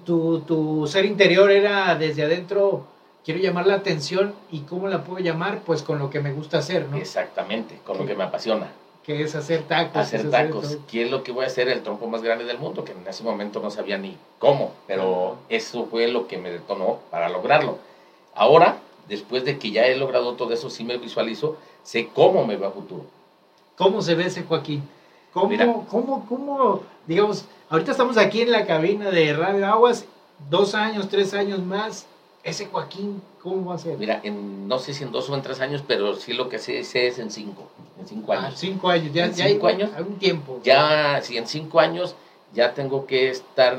[0.05, 2.87] Tu, tu, ser interior era desde adentro,
[3.23, 6.57] quiero llamar la atención y cómo la puedo llamar, pues con lo que me gusta
[6.57, 6.97] hacer, ¿no?
[6.97, 8.67] Exactamente, con lo que me apasiona
[9.03, 9.97] que es hacer tacos.
[9.97, 10.77] Hacer tacos.
[10.89, 11.67] ¿Qué es lo que voy a hacer?
[11.67, 15.37] El trompo más grande del mundo, que en ese momento no sabía ni cómo, pero
[15.49, 17.79] eso fue lo que me detonó para lograrlo.
[18.35, 22.57] Ahora, después de que ya he logrado todo eso, sí me visualizo, sé cómo me
[22.57, 23.05] va a futuro.
[23.75, 24.87] ¿Cómo se ve ese Joaquín?
[25.33, 30.05] ¿Cómo, cómo, cómo, digamos, ahorita estamos aquí en la cabina de Radio Aguas,
[30.49, 32.05] dos años, tres años más,
[32.43, 33.97] ese Joaquín, ¿cómo va a ser?
[33.97, 36.59] Mira, en, no sé si en dos o en tres años, pero sí lo que
[36.59, 38.59] sé, sé es en cinco, en cinco ah, años.
[38.59, 40.59] cinco años, ya, en cinco años, hay un tiempo.
[40.63, 42.15] Ya, si en cinco años
[42.53, 43.77] ya tengo que estar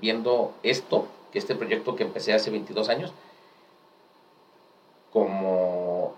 [0.00, 3.12] viendo esto, que este proyecto que empecé hace 22 años,
[5.12, 6.14] como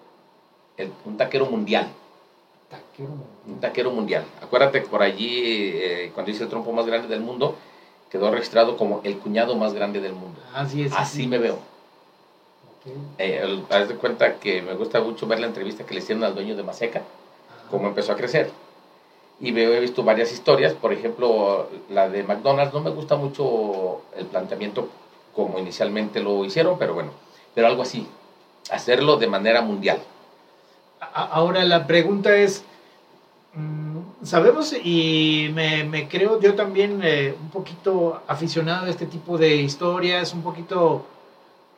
[1.05, 1.89] un taquero mundial.
[2.69, 3.29] Taquero mundial.
[3.47, 4.25] Un taquero mundial.
[4.41, 5.41] Acuérdate que por allí,
[5.75, 7.57] eh, cuando hice el trompo más grande del mundo,
[8.13, 10.39] quedó registrado como el cuñado más grande del mundo.
[10.55, 10.93] Así es.
[10.95, 11.59] Así me veo.
[13.17, 16.35] Eh, haz de cuenta que me gusta mucho ver la entrevista que le hicieron al
[16.35, 17.01] dueño de Maseca,
[17.71, 18.51] cómo empezó a crecer.
[19.41, 24.03] Y veo, he visto varias historias, por ejemplo, la de McDonald's, no me gusta mucho
[24.15, 24.89] el planteamiento
[25.35, 27.13] como inicialmente lo hicieron, pero bueno,
[27.55, 28.07] pero algo así,
[28.71, 29.99] hacerlo de manera mundial.
[31.15, 32.63] Ahora la pregunta es,
[34.23, 40.33] sabemos y me, creo yo también eh, un poquito aficionado a este tipo de historias,
[40.33, 41.05] un poquito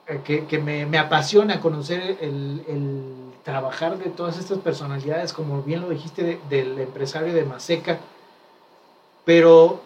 [0.07, 2.63] eh, que, me, apasiona conocer el,
[3.43, 7.99] trabajar de todas estas personalidades, como bien lo dijiste, del empresario de Maseca.
[9.25, 9.81] Pero,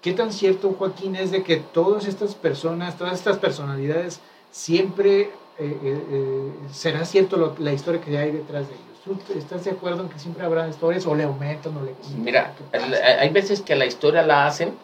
[0.00, 6.52] ¿qué tan cierto, Joaquín, es de que todas estas personas, todas estas personalidades, siempre eh,
[6.72, 8.87] será cierto la historia que hay detrás de ellos?
[9.36, 13.28] Estás de acuerdo en que siempre habrá historias o le aumentan o le Mira, hay
[13.30, 14.74] veces que la historia la hacen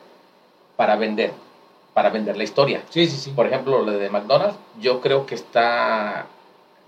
[0.77, 1.33] para vender.
[1.93, 2.83] para vender la historia.
[2.91, 3.31] Sí, sí, sí.
[3.31, 6.27] Por ejemplo, la de McDonald's, yo creo que está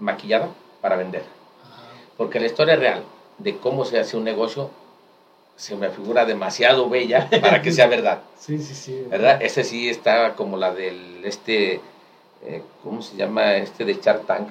[0.00, 0.48] maquillada
[0.80, 1.22] para vender.
[2.16, 3.04] Porque la historia real
[3.38, 4.70] de cómo se hace un negocio
[5.56, 8.20] se me figura demasiado bella para que sea verdad.
[8.38, 9.06] sí, sí, sí.
[9.08, 9.40] ¿Verdad?
[9.40, 11.80] Ese sí está como la del este,
[12.44, 13.56] eh, ¿cómo se llama?
[13.56, 14.48] Este de Shark Tank.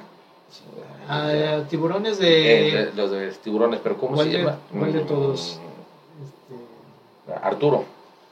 [1.07, 2.85] Ah, tiburones Eh, de...
[2.85, 4.57] de- los de tiburones, pero ¿cómo ¿Cuál se de- llama?
[4.71, 5.59] cuál de Mm, todos?
[6.23, 7.85] este, Arturo.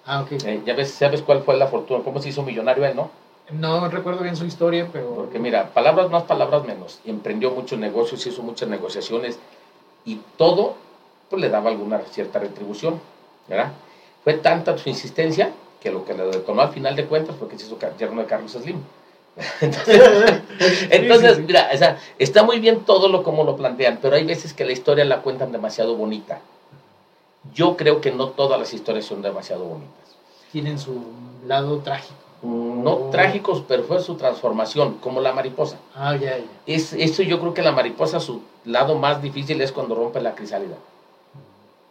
[0.05, 0.31] Ah, ok.
[0.43, 2.03] Eh, ya ves, ¿sabes cuál fue la fortuna?
[2.03, 3.09] ¿Cómo se hizo millonario él, no?
[3.51, 5.13] No recuerdo bien su historia, pero...
[5.15, 6.99] Porque mira, palabras más, palabras menos.
[7.05, 9.37] Emprendió muchos negocios, hizo muchas negociaciones
[10.05, 10.75] y todo
[11.29, 12.99] pues, le daba alguna cierta retribución,
[13.47, 13.73] ¿verdad?
[14.23, 17.57] Fue tanta su insistencia que lo que le detonó al final de cuentas fue que
[17.59, 18.77] se hizo yerno de Carlos Slim.
[19.61, 24.53] Entonces, mira, o sea, está muy bien todo lo como lo plantean, pero hay veces
[24.53, 26.39] que la historia la cuentan demasiado bonita.
[27.53, 29.93] Yo creo que no todas las historias son demasiado bonitas.
[30.51, 31.01] Tienen su
[31.45, 32.13] lado trágico.
[32.41, 33.09] Mm, No Oh.
[33.09, 35.77] trágicos, pero fue su transformación, como la mariposa.
[35.95, 36.43] Ah, ya, ya.
[36.65, 40.35] Es, eso yo creo que la mariposa, su lado más difícil es cuando rompe la
[40.35, 40.75] crisálida.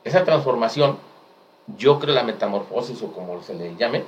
[0.04, 0.96] Esa transformación,
[1.78, 4.04] yo creo la metamorfosis o como se le llame,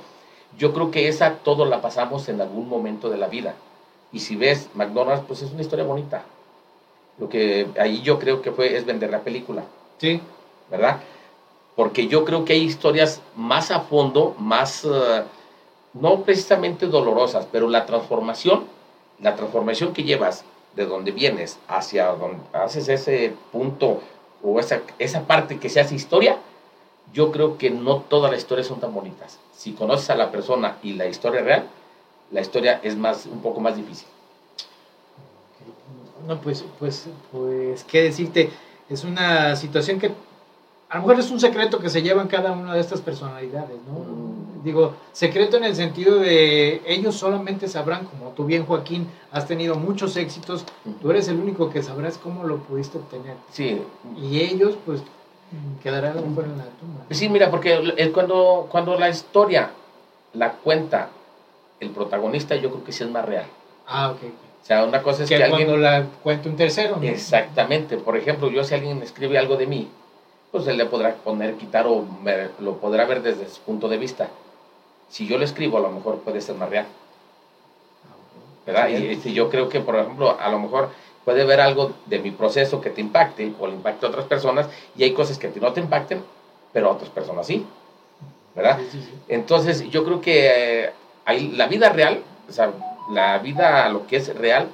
[0.57, 3.55] yo creo que esa todo la pasamos en algún momento de la vida.
[4.11, 6.23] Y si ves McDonald's, pues es una historia bonita.
[7.17, 9.63] Lo que ahí yo creo que fue es vender la película,
[9.97, 10.21] Sí,
[10.69, 10.99] ¿verdad?
[11.75, 15.23] Porque yo creo que hay historias más a fondo, más, eh,
[15.93, 18.65] no precisamente dolorosas, pero la transformación,
[19.21, 20.43] la transformación que llevas
[20.75, 24.01] de donde vienes hacia donde haces ese punto
[24.43, 26.37] o esa, esa parte que se hace historia,
[27.13, 29.39] yo creo que no todas las historias son tan bonitas.
[29.55, 31.67] Si conoces a la persona y la historia real,
[32.31, 34.07] la historia es más, un poco más difícil.
[36.27, 38.49] No, pues, pues, pues, qué decirte,
[38.89, 40.11] es una situación que
[40.89, 43.77] a lo mejor es un secreto que se lleva en cada una de estas personalidades,
[43.87, 43.99] ¿no?
[43.99, 44.63] Mm.
[44.63, 49.75] Digo, secreto en el sentido de ellos solamente sabrán, como tú bien Joaquín, has tenido
[49.75, 50.65] muchos éxitos,
[51.01, 53.35] tú eres el único que sabrás cómo lo pudiste obtener.
[53.51, 53.81] Sí,
[54.17, 55.01] Y ellos, pues,
[55.83, 57.05] quedarán a lo mejor en la tumba.
[57.11, 59.69] Sí, mira, porque el- cuando, cuando la historia
[60.33, 61.09] la cuenta
[61.79, 63.45] el protagonista, yo creo que sí es más real.
[63.87, 64.17] Ah, ok.
[64.63, 65.81] O sea, una cosa es que que, cuando alguien...
[65.81, 67.03] la cuenta un tercero, ¿no?
[67.03, 67.97] Exactamente.
[67.97, 69.89] Por ejemplo, yo si alguien escribe algo de mí,
[70.51, 72.03] pues él le podrá poner, quitar o
[72.59, 74.29] lo podrá ver desde su punto de vista.
[75.09, 76.85] Si yo lo escribo, a lo mejor puede ser más real.
[78.65, 78.89] ¿verdad?
[78.89, 80.89] Y, este, yo creo que, por ejemplo, a lo mejor
[81.25, 84.69] puede ver algo de mi proceso que te impacte o le impacte a otras personas
[84.95, 86.23] y hay cosas que a ti no te impacten,
[86.71, 87.65] pero a otras personas sí,
[88.55, 88.77] ¿verdad?
[88.79, 89.11] Sí, sí, sí.
[89.27, 90.91] Entonces, yo creo que eh,
[91.25, 92.71] hay, la vida real, o sea,
[93.11, 94.69] la vida, lo que es real,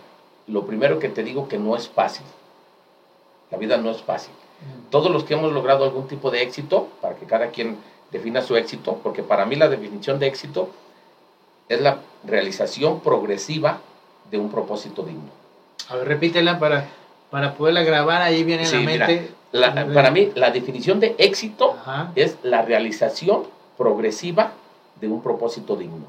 [0.48, 2.26] lo primero que te digo que no es fácil.
[3.50, 4.34] La vida no es fácil.
[4.90, 7.78] Todos los que hemos logrado algún tipo de éxito, para que cada quien
[8.12, 10.70] defina su éxito, porque para mí la definición de éxito
[11.68, 13.80] es la realización progresiva
[14.30, 15.41] de un propósito digno.
[15.90, 16.86] A ver, repítela para,
[17.30, 19.32] para poderla grabar ahí viene Sí, en la mira, mente.
[19.52, 23.44] La- para mí, la definición de éxito Ajá, es la realización
[23.78, 24.52] progresiva
[25.00, 26.06] de un propósito digno.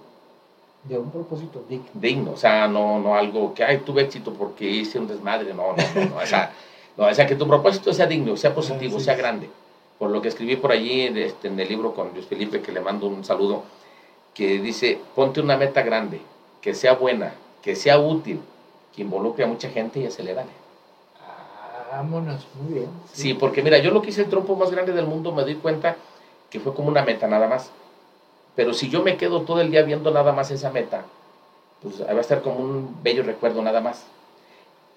[0.85, 1.87] de un propósito digno.
[1.95, 5.75] digno, o sea, no, no algo que, ay, tuve éxito porque hice un desmadre, no,
[5.77, 6.53] no, no, no, o sea,
[6.97, 9.21] no, o sea, que tu propósito sea digno, sea positivo, sí, sea sí.
[9.21, 9.49] grande.
[9.99, 12.81] Por lo que escribí por allí este, en el libro con Luis Felipe, que le
[12.81, 13.63] mando un saludo,
[14.35, 16.21] que dice, ponte una meta grande,
[16.61, 17.33] que sea buena,
[17.63, 18.41] que sea útil,
[18.95, 20.51] que involucre a mucha gente y acelérale.
[21.91, 22.91] Vámonos, muy bien.
[23.13, 25.57] Sí, porque mira, yo lo que hice el trompo más grande del mundo me di
[25.57, 25.97] cuenta
[26.49, 27.71] que fue como una meta nada más.
[28.57, 31.05] Pero si yo me quedo todo el día viendo nada más esa meta,
[31.83, 34.05] pues va a estar como un bello recuerdo nada más.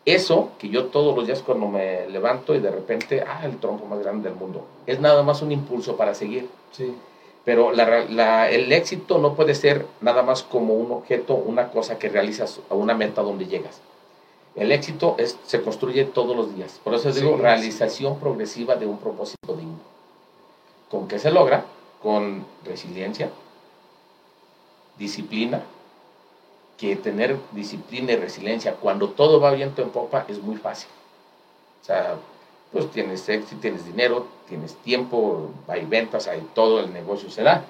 [0.06, 3.86] Eso que yo todos los días cuando me levanto y de repente, ah, el trompo
[3.86, 6.48] más grande del mundo, es nada más un impulso para seguir.
[6.72, 6.94] Sí.
[7.46, 12.00] Pero la- la- el éxito no puede ser nada más como un objeto, una cosa
[12.00, 13.82] que realizas a una meta donde llegas.
[14.56, 16.80] El éxito es, se construye todos los días.
[16.84, 17.42] Por eso digo sí.
[17.42, 19.78] realización progresiva de un propósito digno.
[20.90, 21.66] ¿Con qué se logra?
[22.02, 23.30] Con resiliencia,
[24.98, 25.62] disciplina,
[26.78, 30.90] que tener disciplina y resiliencia cuando todo va viento en popa es muy fácil.
[31.82, 32.16] O sea,
[32.72, 37.64] pues tienes éxito, tienes dinero, tienes tiempo, hay ventas, hay todo, el negocio se da.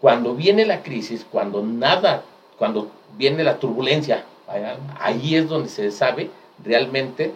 [0.00, 2.22] Cuando viene la crisis, cuando nada,
[2.58, 4.24] cuando viene la turbulencia,
[5.00, 6.30] ahí es donde se sabe
[6.62, 7.32] realmente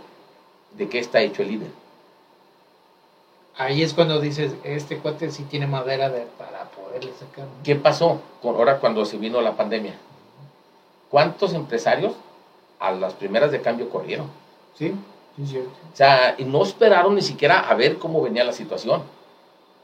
[0.76, 1.70] de qué está hecho el líder.
[3.56, 7.46] Ahí es cuando dices, este cuate sí tiene madera de, para poderle sacar.
[7.62, 9.94] ¿Qué pasó con, ahora cuando se vino la pandemia?
[11.11, 12.14] ¿Cuántos empresarios
[12.78, 14.28] a las primeras de cambio corrieron?
[14.78, 14.94] Sí,
[15.46, 15.70] sí, cierto.
[15.92, 19.03] O sea, y no esperaron ni siquiera a ver cómo venía la situación.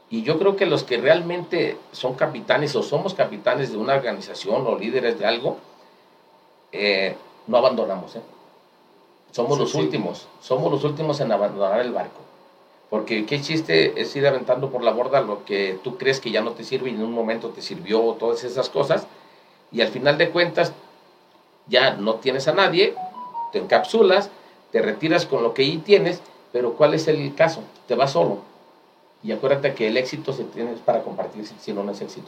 [0.09, 4.65] Y yo creo que los que realmente son capitanes o somos capitanes de una organización
[4.65, 5.57] o líderes de algo,
[6.71, 7.15] eh,
[7.47, 8.15] no abandonamos.
[8.15, 8.21] ¿eh?
[9.31, 9.77] Somos Sí, los sí.
[9.79, 12.21] últimos, somos los últimos en abandonar el barco.
[12.89, 16.41] Porque qué chiste es ir aventando por la borda lo que tú crees que ya
[16.41, 19.07] no te sirve y en un momento te sirvió, todas esas cosas.
[19.73, 20.71] Y al final de cuentas
[21.67, 22.95] ya no tienes a nadie,
[23.51, 24.29] te encapsulas,
[24.71, 27.63] te retiras con lo que ahí tienes, pero ¿cuál es el caso?
[27.87, 28.39] Te vas solo.
[29.23, 32.27] Y acuérdate que el éxito se tiene para compartirse, si no, no es éxito.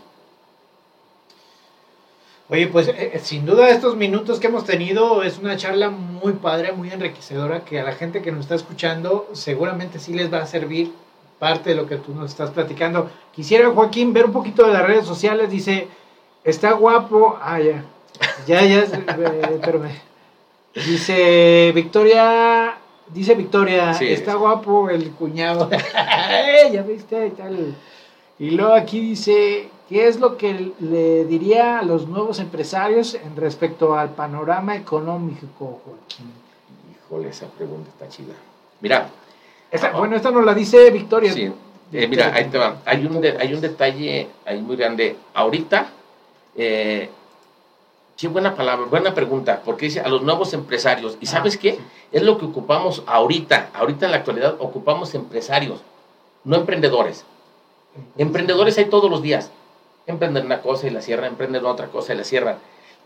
[2.51, 6.33] Oye, pues eh, eh, sin duda estos minutos que hemos tenido es una charla muy
[6.33, 10.39] padre, muy enriquecedora, que a la gente que nos está escuchando seguramente sí les va
[10.39, 10.91] a servir
[11.37, 13.11] parte de lo que tú nos estás platicando.
[13.33, 15.51] Quisiera, Joaquín, ver un poquito de las redes sociales.
[15.51, 15.87] Dice,
[16.43, 17.37] está guapo.
[17.39, 17.85] Ah, ya.
[18.47, 18.79] Ya, ya.
[18.83, 20.08] eh, espérame.
[20.85, 22.75] Dice Victoria,
[23.07, 24.07] dice Victoria, Sí.
[24.07, 25.69] está guapo el cuñado.
[26.31, 27.75] Eh, ya viste y tal.
[28.37, 33.35] Y luego aquí dice, ¿qué es lo que le diría a los nuevos empresarios en
[33.35, 36.31] respecto al panorama económico, Joaquín?
[37.05, 38.33] Híjole, esa pregunta está chida.
[38.81, 39.09] Mira,
[39.71, 41.33] Esta- bueno, esta nos la dice Victoria.
[41.33, 41.51] Sí.
[41.91, 42.77] Eh, mira, ahí te va.
[42.85, 45.15] Hay un, de- hay un detalle ahí muy grande.
[45.33, 45.87] Ahorita,
[46.55, 47.09] eh,
[48.19, 51.17] qué buena palabra, buena pregunta, porque dice a los nuevos empresarios.
[51.21, 51.75] ¿Y sabes qué?
[51.75, 51.79] sí.
[52.11, 53.69] Es lo que ocupamos ahorita.
[53.73, 55.79] Ahorita en la actualidad ocupamos empresarios,
[56.43, 57.23] no emprendedores.
[58.17, 59.51] Emprendedores hay todos los días.
[60.05, 62.57] Emprenden una cosa y la cierran, emprenden otra cosa y la cierran.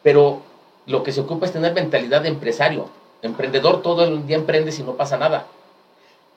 [0.02, 0.42] Pero
[0.88, 2.90] lo que se ocupa es tener mentalidad de empresario.
[3.22, 5.46] Emprendedor todo el día emprendes y no pasa nada.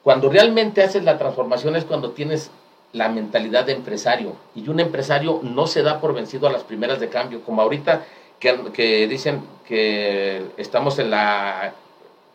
[0.02, 2.50] Cuando realmente haces la transformación es cuando tienes
[2.92, 4.34] la mentalidad de empresario.
[4.54, 7.42] Y un empresario no se da por vencido a las primeras de cambio.
[7.42, 8.04] Como ahorita
[8.38, 11.72] que, que dicen que estamos en la...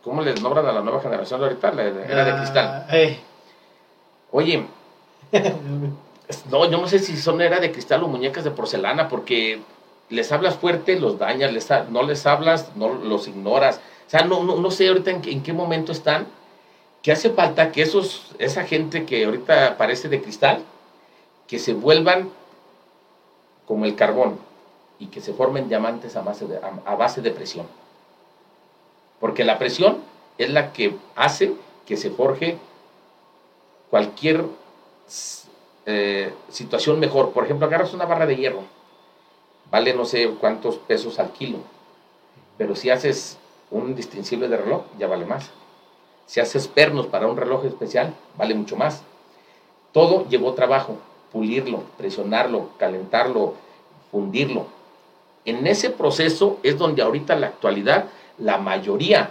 [0.02, 1.72] ¿Cómo les nombran a la nueva generación de ahorita?
[1.72, 2.86] La era de cristal.
[2.88, 3.20] Ah, eh.
[4.32, 4.66] Oye,
[6.50, 9.60] no, yo no sé si son era de cristal o muñecas de porcelana, porque
[10.10, 13.80] les hablas fuerte, los dañas, les ha- no les hablas, no los ignoras.
[14.06, 16.26] O sea, no, no, no sé ahorita en, qué- en qué momento están,
[17.02, 20.62] que hace falta que esos, esa gente que ahorita parece de cristal,
[21.46, 22.28] que se vuelvan
[23.66, 24.38] como el carbón
[25.02, 27.66] y que se formen diamantes a base de, a- base de presión.
[29.18, 29.98] Porque la presión
[30.38, 31.54] es la que hace
[31.86, 32.56] que se forje
[33.90, 34.44] cualquier
[35.86, 37.32] eh, situación mejor.
[37.32, 38.62] Por ejemplo, agarras una barra de hierro,
[39.72, 41.58] vale no sé cuántos pesos al kilo,
[42.56, 43.38] pero si haces
[43.72, 45.50] un distintible de reloj, ya vale más.
[46.26, 49.02] Si haces pernos para un reloj especial, vale mucho más.
[49.90, 50.96] Todo llevó trabajo,
[51.32, 53.54] pulirlo, presionarlo, calentarlo,
[54.12, 54.66] fundirlo.
[55.44, 58.06] En ese proceso es donde ahorita en la actualidad
[58.38, 59.30] la mayoría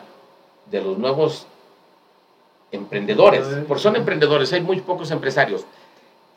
[0.69, 1.47] de los nuevos
[2.71, 5.65] emprendedores, porque son emprendedores, hay muy pocos empresarios,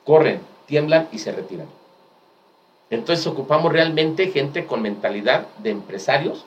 [0.05, 1.67] corren, tiemblan y se retiran.
[2.91, 6.45] Entonces ocupamos realmente gente con mentalidad de empresarios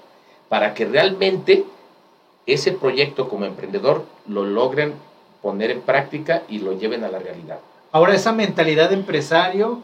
[0.49, 1.65] para que realmente
[2.45, 4.93] ese proyecto como emprendedor lo logren
[5.41, 7.59] poner en práctica y lo lleven a la realidad.
[7.91, 9.79] Ahora esa mentalidad de empresario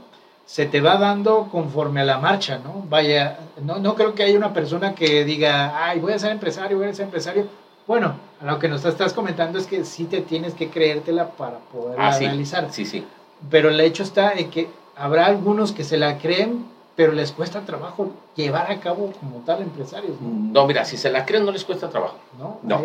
[0.45, 2.83] se te va dando conforme a la marcha, ¿no?
[2.89, 6.77] Vaya, no, no creo que haya una persona que diga, ay, voy a ser empresario,
[6.77, 7.47] voy a ser empresario.
[7.87, 12.07] Bueno, lo que nos estás comentando es que sí te tienes que creértela para poderla
[12.07, 12.67] Ah, sí, realizar.
[12.71, 13.05] sí, sí.
[13.49, 17.61] Pero el hecho está en que habrá algunos que se la creen, pero les cuesta
[17.61, 20.29] trabajo llevar a cabo como tal empresarios, ¿no?
[20.61, 22.17] No, mira, si se la creen no les cuesta trabajo.
[22.37, 22.59] ¿No?
[22.63, 22.81] No-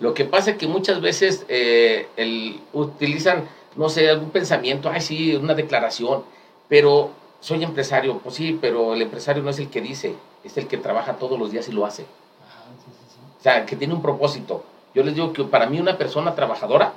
[0.00, 3.44] Lo que pasa es que muchas veces eh, el- utilizan,
[3.76, 6.22] no sé, algún pensamiento, ay, sí, una declaración,
[6.70, 10.68] pero soy empresario, pues sí, pero el empresario no es el que dice, es el
[10.68, 12.06] que trabaja todos los días y lo hace.
[12.46, 13.20] Ajá, sí, sí, sí.
[13.38, 14.62] O sea, que tiene un propósito.
[14.94, 16.94] Yo les digo que para mí una persona trabajadora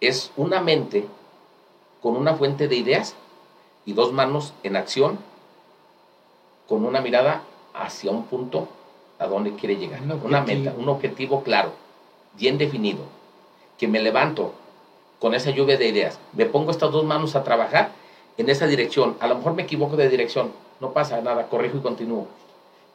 [0.00, 1.06] es una mente
[2.02, 3.14] con una fuente de ideas
[3.86, 5.18] y dos manos en acción
[6.68, 7.42] con una mirada
[7.74, 8.66] hacia un punto
[9.20, 10.02] a donde quiere llegar.
[10.02, 11.72] Un Una meta, un objetivo claro,
[12.36, 13.02] bien definido.
[13.78, 14.52] Que me levanto
[15.20, 17.92] con esa lluvia de ideas, me pongo estas dos manos a trabajar
[18.36, 19.16] en esa dirección.
[19.20, 22.26] A lo mejor me equivoco de dirección, no pasa nada, corrijo y continúo.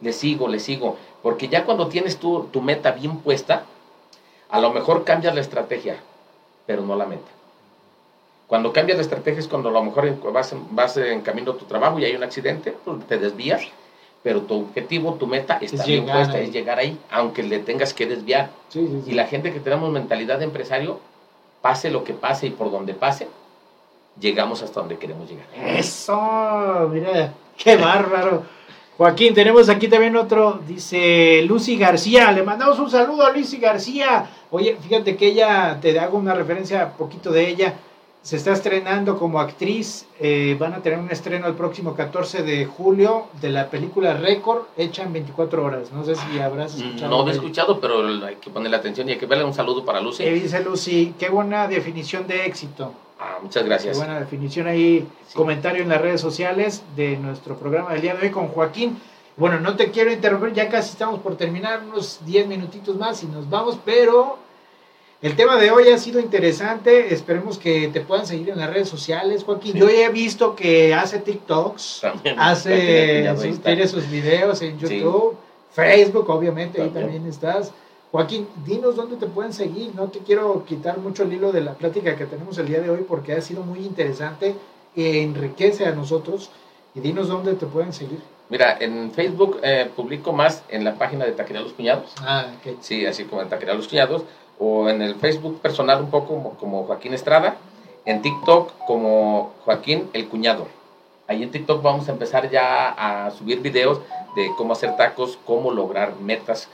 [0.01, 0.97] Le sigo, le sigo.
[1.21, 3.63] Porque ya cuando tienes tu, tu meta bien puesta,
[4.49, 5.97] a lo mejor cambias la estrategia,
[6.65, 7.29] pero no la meta.
[8.47, 11.57] Cuando cambias la estrategia es cuando a lo mejor vas, en- vas en camino a
[11.57, 13.61] tu trabajo y hay un accidente, pues te desvías,
[14.23, 16.45] pero tu objetivo, tu meta está Es bien puesta, ahí.
[16.45, 18.49] es llegar ahí, aunque le tengas que desviar.
[18.69, 19.11] Sí, sí, sí.
[19.11, 20.99] Y la gente que tenemos mentalidad de empresario,
[21.61, 23.27] pase lo que pase y por donde pase,
[24.19, 25.45] llegamos hasta donde queremos llegar.
[25.77, 28.43] Eso, mira, qué bárbaro.
[28.97, 34.29] Joaquín, tenemos aquí también otro, dice Lucy García, le mandamos un saludo a Lucy García.
[34.51, 37.75] Oye, fíjate que ella, te hago una referencia poquito de ella,
[38.21, 40.05] se está estrenando como actriz.
[40.19, 44.63] eh, van a tener un estreno el próximo 14 de julio de la película Récord,
[44.75, 45.93] hecha en 24 horas.
[45.93, 47.09] No sé si habrás escuchado.
[47.09, 49.85] No lo he escuchado, pero hay que ponerle atención y hay que verle un saludo
[49.85, 50.23] para Lucy.
[50.23, 52.91] Eh, dice Lucy, qué buena definición de éxito.
[53.19, 53.97] Ah, muchas Qué gracias.
[53.97, 55.35] buena definición ahí, Sí.
[55.35, 58.97] comentario en las redes sociales de nuestro programa del día de hoy con Joaquín.
[59.35, 63.27] Bueno, no te quiero interrumpir, ya casi estamos por terminar, unos 10 minutitos más y
[63.27, 64.37] nos vamos, pero
[65.21, 68.87] el tema de hoy ha sido interesante, esperemos que te puedan seguir en las redes
[68.89, 69.73] sociales, Joaquín.
[69.73, 69.79] Sí.
[69.79, 74.99] Yo he visto que hace TikToks, También, hace, ya sus- tiene sus videos en Sí.
[74.99, 75.35] YouTube,
[75.73, 77.71] Facebook, obviamente, ahí también estás.
[78.11, 79.93] Joaquín, dinos dónde te pueden seguir.
[79.93, 82.89] No te quiero quitar mucho el hilo de la plática que tenemos el día de
[82.89, 84.55] hoy porque ha sido muy interesante
[84.95, 86.49] e enriquece a nosotros.
[86.95, 88.19] Y dinos dónde te pueden seguir.
[88.49, 92.11] Mira, en Facebook eh, publico más en la página de Taquería Los Cuñados.
[92.21, 92.77] Ah, ok.
[92.81, 94.23] Sí, así como en Taquería Los Cuñados.
[94.57, 97.57] O en el Facebook personal un poco como, como Joaquín Estrada.
[98.05, 100.67] En TikTok como Joaquín el Cuñado.
[101.27, 103.99] Ahí en TikTok vamos a empezar ya a subir videos
[104.35, 106.69] de cómo hacer tacos, cómo lograr metas.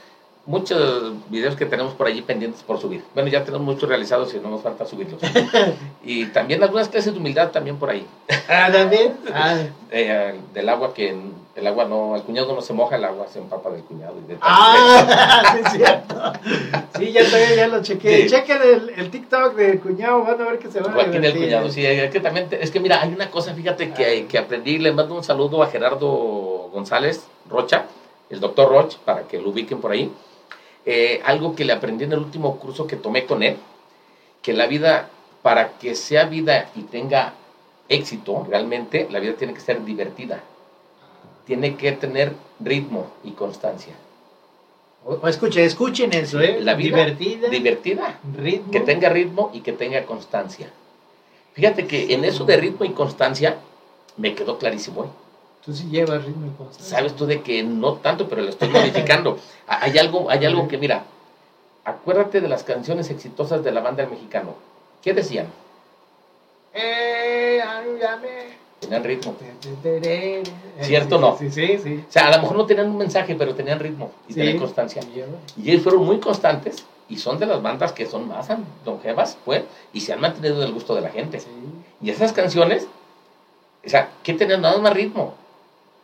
[0.46, 3.02] Muchos videos que tenemos por allí pendientes por subir.
[3.14, 5.20] Bueno, ya tenemos muchos realizados y no nos falta subirlos.
[6.04, 8.06] y también algunas clases de humildad también por ahí.
[8.48, 9.14] Ah, también.
[9.34, 9.56] Ah,
[9.90, 11.16] Eh, del agua que
[11.54, 14.14] el agua no, el cuñado no se moja, el agua se empapa del cuñado.
[14.24, 16.32] Y de ah sí, es cierto.
[16.98, 18.22] Sí, ya, todavía ya lo chequé.
[18.22, 18.30] Sí.
[18.30, 21.20] Chequen el, el TikTok del cuñado, van a ver que se van a Joaquín el
[21.22, 21.44] divertir.
[21.44, 24.38] cuñado, sí, es que también, te- es que mira, hay una cosa, fíjate, que, que
[24.38, 27.84] aprendí, le mando un saludo a Gerardo González Rocha,
[28.28, 30.12] el doctor Roch, para que lo ubiquen por ahí.
[30.88, 33.56] Eh, algo que le aprendí en el último curso que tomé con él,
[34.40, 35.10] que la vida,
[35.42, 37.34] para que sea vida y tenga
[37.88, 40.44] éxito, realmente, la vida tiene que ser divertida,
[41.44, 43.94] tiene que tener ritmo y constancia.
[45.04, 46.60] O, escuchen, escuchen eso, ¿eh?
[46.60, 48.70] La vida Divertida, Divertida, ritmo.
[48.70, 50.70] que tenga ritmo y que tenga constancia.
[51.54, 53.56] Fíjate que en eso de ritmo y constancia
[54.16, 55.04] me quedó clarísimo.
[55.04, 55.08] ¿eh?
[55.66, 56.96] Tú sí llevas ritmo y constancia.
[56.96, 59.38] Sabes tú de que no tanto, pero lo estoy modificando.
[59.66, 61.04] Ha- hay algo, hay algo que mira.
[61.84, 64.54] Acuérdate de las canciones exitosas de la banda del mexicano.
[65.02, 65.46] ¿Qué decían?
[66.74, 68.28] Eh, ayúdame.
[68.80, 69.34] Tenían ritmo.
[70.82, 71.36] ¿Cierto o no?
[71.38, 72.04] Sí, sí, sí.
[72.08, 74.40] O sea, a lo mejor no tenían un mensaje, pero tenían ritmo y Sí.
[74.40, 75.02] tenían constancia.
[75.56, 78.48] Y ellos fueron muy constantes y son de las bandas que son más
[78.84, 79.62] longevas, pues,
[79.92, 81.40] y se han mantenido del gusto de la gente.
[81.40, 81.48] Sí.
[82.02, 82.86] Y esas canciones,
[83.84, 84.60] o sea, ¿qué tenían?
[84.60, 85.34] Nada más ritmo.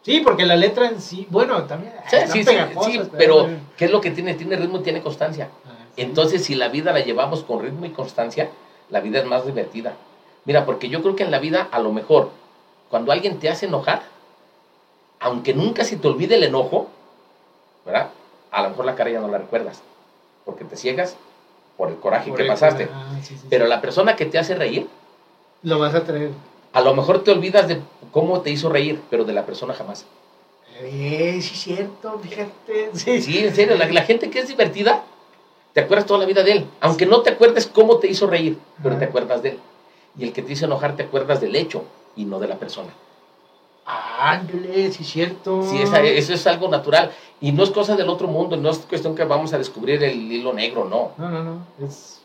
[0.03, 1.93] Sí, porque la letra en sí, bueno, también.
[2.11, 3.49] Sí, sí, sí, pero.
[3.77, 4.35] ¿qué es lo que tiene?
[4.35, 5.49] Tiene ritmo y tiene constancia.
[5.65, 6.03] Ah, sí.
[6.03, 8.51] Entonces, si la vida la llevamos con ritmo y constancia,
[8.91, 9.95] la vida es más divertida.
[10.45, 12.31] Mira, porque yo creo que en la vida, a lo mejor,
[12.91, 14.03] cuando alguien te hace enojar,
[15.21, 16.89] aunque nunca se te olvide el enojo,
[17.87, 18.11] ¿verdad?
[18.51, 19.83] A lo mejor la cara ya no la recuerdas,
[20.45, 21.17] porque te ciegas
[21.77, 22.89] por el coraje Por que el- pasaste.
[22.93, 24.89] ah, sí, Pero la persona que te hace reír,
[25.63, 26.31] Lo vas a traer.
[26.73, 30.05] A lo mejor te olvidas de cómo te hizo reír, pero de la persona jamás.
[30.81, 32.91] Eh, sí, cierto, fíjate.
[32.95, 35.05] Sí, Sí, en serio, la, la gente que es divertida,
[35.75, 36.67] te acuerdas toda la vida de él.
[36.81, 39.01] Aunque no te acuerdes cómo te hizo reír, pero Ajá.
[39.01, 39.59] te acuerdas de él.
[40.19, 41.85] Y el que te hizo enojar, te acuerdas del hecho
[42.17, 42.91] y no de la persona.
[43.85, 45.63] Ándale, sí, cierto.
[45.63, 47.11] Sí, esa- eso es algo natural.
[47.41, 50.31] Y no es cosa del otro mundo, no es cuestión que vamos a descubrir el
[50.33, 51.13] hilo negro, no.
[51.19, 51.67] No, no, no.
[51.85, 52.22] Es...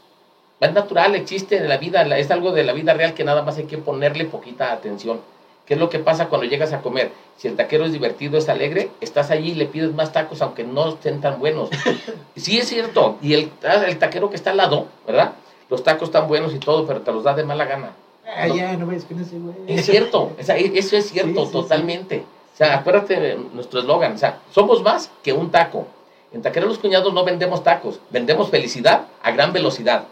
[0.59, 3.57] Es natural, existe en la vida, es algo de la vida real que nada más
[3.57, 5.19] hay que ponerle poquita atención.
[5.65, 7.11] ¿Qué es lo que pasa cuando llegas a comer?
[7.37, 10.63] Si el taquero es divertido, es alegre, estás allí y le pides más tacos aunque
[10.63, 11.69] no estén tan buenos.
[12.35, 13.17] sí, es cierto.
[13.21, 15.33] Y el, ah, el taquero que está al lado, ¿verdad?
[15.69, 17.91] Los tacos están buenos y todo, pero te los da de mala gana.
[18.25, 18.55] Ah, No.
[18.55, 19.55] ya, no vayas con ese güey.
[19.67, 22.23] Es cierto, o sea, e- eso es cierto, Sí, sí, totalmente.
[22.53, 25.85] O sea, acuérdate de nuestro eslogan, o sea, somos más que un taco.
[26.33, 30.05] En Taquero Los Cuñados no vendemos tacos, vendemos felicidad a gran velocidad.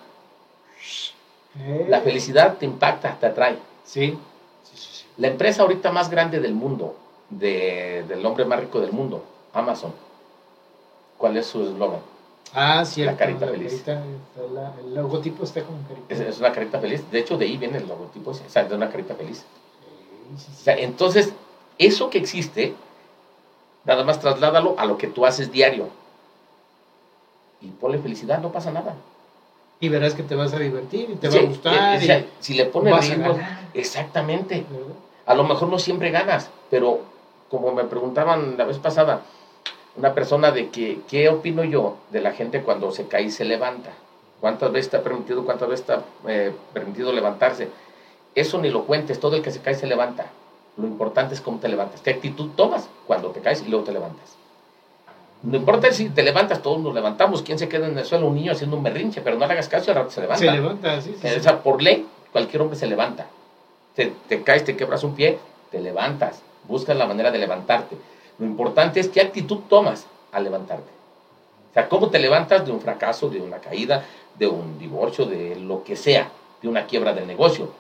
[1.59, 3.57] Eh, La felicidad te impacta, te atrae.
[3.83, 4.17] Sí.
[4.63, 5.05] Sí, sí, sí.
[5.17, 6.95] La empresa ahorita más grande del mundo,
[7.29, 9.93] de- del hombre más rico del mundo, Amazon.
[11.17, 12.01] ¿Cuál es su eslogan?
[12.53, 13.17] Ah, cierto.
[13.17, 13.81] carita feliz.
[13.85, 14.03] carita,
[14.53, 16.13] la- el logotipo está como carita.
[16.13, 17.09] Es, es una carita feliz.
[17.11, 19.43] De hecho, de ahí viene el logotipo, o sea, de una carita feliz.
[20.37, 21.33] Sí, sí, O sea, entonces,
[21.77, 22.75] eso que existe,
[23.85, 25.87] nada más trasládalo a lo que tú haces diario.
[27.61, 28.95] Y ponle felicidad, no pasa nada.
[29.85, 31.73] Y verás que te vas a divertir y te Sí, va a gustar.
[31.93, 33.37] eh, o sea, y si le pones ritmo,
[33.75, 34.65] exactamente.
[35.27, 37.01] A lo mejor no siempre ganas, pero
[37.49, 39.21] como me preguntaban la vez pasada,
[39.95, 43.45] una persona de que, ¿qué opino yo de la gente cuando se cae y se
[43.45, 43.91] levanta?
[44.41, 47.69] ¿Cuántas veces está permitido, cuántas veces está eh, permitido levantarse?
[48.33, 50.25] Eso ni lo cuentes, todo el que se cae se levanta.
[50.77, 53.93] Lo importante es cómo te levantas, qué actitud tomas cuando te caes y luego te
[53.93, 54.35] levantas.
[55.43, 57.41] No importa si te levantas, todos nos levantamos.
[57.41, 58.27] ¿Quién se queda en el suelo?
[58.27, 60.39] Un niño haciendo un berrinche, pero no le hagas caso y al rato se levanta.
[60.39, 61.27] Se levanta, sí, sí.
[61.27, 63.27] O sea, por ley, cualquier hombre se levanta.
[63.95, 65.37] Te, te caes, te quebras un pie,
[65.71, 67.95] te levantas, buscas la manera de levantarte.
[68.39, 70.91] Lo importante es qué actitud tomas al levantarte.
[71.71, 74.03] O sea, cómo te levantas de un fracaso, de una caída,
[74.37, 76.29] de un divorcio, de lo que sea,
[76.61, 77.71] de una quiebra del negocio.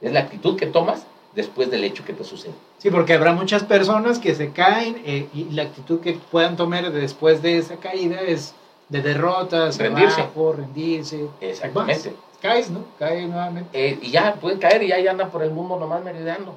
[0.00, 2.54] Es la actitud que tomas después del hecho que te sucede.
[2.78, 6.90] Sí, porque habrá muchas personas que se caen eh, y la actitud que puedan tomar
[6.92, 8.54] después de esa caída es
[8.88, 10.20] de derrotas, Rendirse.
[10.20, 11.26] abajo, rendirse.
[11.40, 12.10] Exactamente.
[12.10, 12.84] Vas, caes, ¿no?
[12.98, 13.70] Caes nuevamente.
[13.72, 16.54] Eh, y ya pueden caer y ya, ya andan por el mundo nomás merodeando.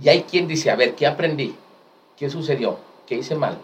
[0.00, 1.56] Y hay quien dice, a ver, ¿qué aprendí?
[2.16, 2.76] ¿Qué sucedió?
[3.06, 3.58] ¿Qué hice mal?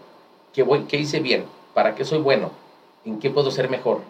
[0.53, 1.45] ¿Qué, voy, ¿Qué hice bien?
[1.73, 2.51] ¿Para qué soy bueno?
[3.05, 4.01] ¿En qué puedo ser mejor?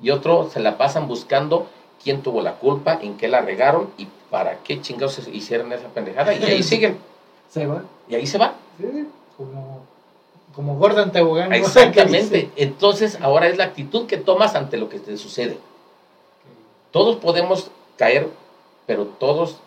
[0.00, 1.66] Y otro se la pasan buscando
[2.02, 6.34] quién tuvo la culpa, en qué la regaron y para qué chingados hicieron esa pendejada.
[6.34, 6.98] Y ahí siguen.
[7.48, 7.84] Se va.
[8.08, 8.54] Y ahí se va.
[8.76, 9.06] Sí,
[9.36, 9.86] como,
[10.56, 11.50] como Gordon Tobogán.
[11.50, 11.54] ¿no?
[11.54, 12.50] Exactamente.
[12.56, 15.56] Entonces, ahora es la actitud que tomas ante lo que te sucede.
[16.90, 18.28] Todos podemos caer,
[18.86, 19.58] pero todos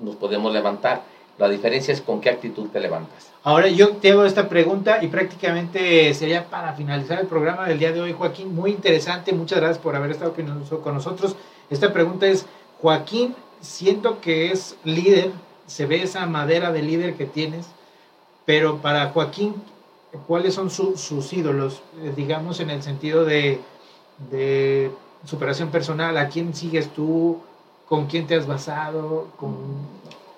[0.00, 1.02] nos podemos levantar.
[1.36, 3.30] La diferencia es con qué actitud te levantas.
[3.42, 7.92] Ahora yo te hago esta pregunta y prácticamente sería para finalizar el programa del día
[7.92, 8.54] de hoy, Joaquín.
[8.54, 11.36] Muy interesante, muchas gracias por haber estado con nosotros.
[11.68, 12.46] Esta pregunta es,
[12.80, 13.34] Joaquín,
[13.64, 15.32] siento que es líder,
[15.66, 17.66] se ve esa madera de líder que tienes,
[18.44, 19.54] pero para Joaquín,
[20.26, 21.82] ¿cuáles son su, sus ídolos?
[22.02, 23.60] Eh, digamos en el sentido de,
[24.30, 24.90] de
[25.24, 27.38] superación personal, ¿a quién sigues tú?
[27.88, 29.28] ¿Con quién te has basado?
[29.36, 29.54] ¿Con,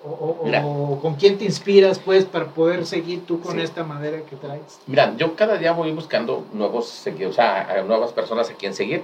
[0.05, 0.65] o, o, Mira.
[0.65, 3.61] o con quién te inspiras pues para poder seguir tú con Sí.
[3.61, 4.79] esta madera que traes?
[4.87, 9.03] Mira, yo cada día voy buscando nuevos seguidores, o sea, nuevas personas a quien seguir.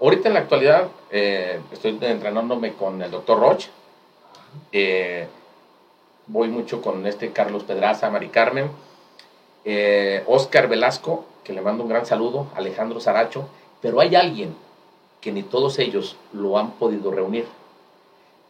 [0.00, 3.66] Ahorita en la actualidad eh, estoy entrenándome con el doctor Roch.
[4.72, 5.26] Eh,
[6.26, 8.70] voy mucho con este Carlos Pedraza, Mari Carmen.
[9.64, 12.48] eh, Oscar Velasco, que le mando un gran saludo.
[12.54, 13.48] Alejandro Saracho.
[13.80, 14.54] Pero hay alguien
[15.20, 17.46] que ni todos ellos lo han podido reunir.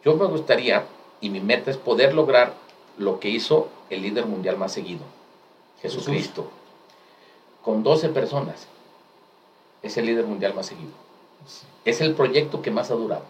[0.03, 0.85] Yo me gustaría,
[1.21, 2.53] y mi meta es poder lograr
[2.97, 5.01] lo que hizo el líder mundial más seguido,
[5.81, 6.49] Jesucristo
[7.65, 8.67] con 12 personas.
[9.81, 10.91] Es el líder mundial más seguido.
[11.83, 13.23] Es el proyecto que más ha durado.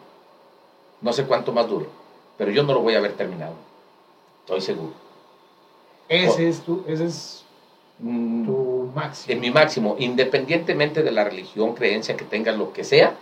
[1.02, 1.88] No sé cuánto más dure,
[2.38, 3.54] pero yo no lo voy a haber terminado.
[4.42, 4.94] Estoy seguro.
[6.08, 7.46] Ese es tu, ese es
[8.00, 9.34] Mm, tu máximo.
[9.34, 13.16] En mi máximo, independientemente de la religión, creencia que tengas, lo que sea,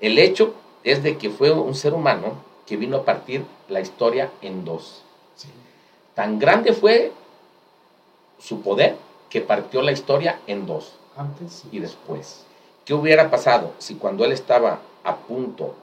[0.00, 2.34] el hecho es de que fue un ser humano
[2.66, 5.02] que vino a partir la historia en dos.
[5.34, 5.48] Sí.
[6.14, 7.12] Tan grande fue
[8.38, 8.96] su poder
[9.28, 10.94] que partió la historia en dos.
[11.16, 12.45] Antes y después.
[12.86, 15.74] ¿Qué hubiera pasado si cuando él estaba a punto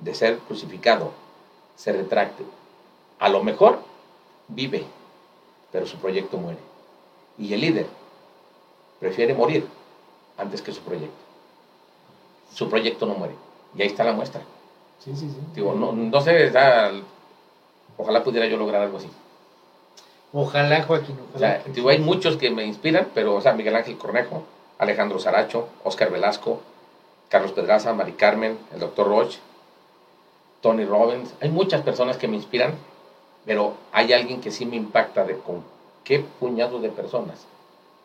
[0.00, 1.12] de ser crucificado
[1.76, 2.42] se retracte?
[3.18, 3.78] A lo mejor
[4.48, 4.84] vive,
[5.72, 6.58] pero su proyecto muere.
[7.38, 7.86] Y el líder
[9.00, 9.66] prefiere morir
[10.36, 11.14] antes que su proyecto.
[12.52, 13.34] Su proyecto no muere.
[13.76, 14.42] Y ahí está la muestra.
[14.98, 15.36] Sí, sí, sí.
[15.54, 16.90] Digo, no, no sé, está-
[17.96, 19.08] ojalá pudiera yo lograr algo así.
[20.32, 21.62] Ojalá, Joaquín, O ojalá.
[21.62, 24.42] sea, digo, hay muchos que me inspiran, pero, o sea, Miguel Ángel Cornejo,
[24.78, 26.60] Alejandro Saracho, Oscar Velasco,
[27.28, 29.38] Carlos Pedraza, Mari Carmen, el doctor Roche,
[30.60, 31.34] Tony Robbins.
[31.40, 32.74] Hay muchas personas que me inspiran,
[33.44, 35.62] pero hay alguien que sí me impacta de con
[36.04, 37.46] qué puñado de personas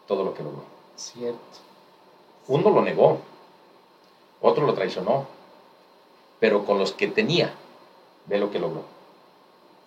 [0.07, 0.63] todo lo que logró.
[0.95, 1.39] Cierto.
[2.47, 3.19] Uno lo negó,
[4.41, 5.25] otro lo traicionó,
[6.39, 7.53] pero con los que tenía,
[8.25, 8.83] ve lo que logró.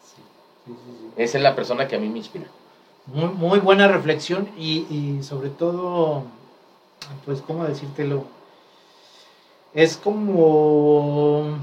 [0.02, 0.22] Sí,
[0.66, 1.10] sí, sí.
[1.16, 2.46] Esa es la persona que a mí me inspira.
[3.06, 6.24] Muy, muy buena reflexión y, y sobre todo,
[7.24, 8.24] pues, ¿cómo decírtelo?
[9.72, 11.58] Es como,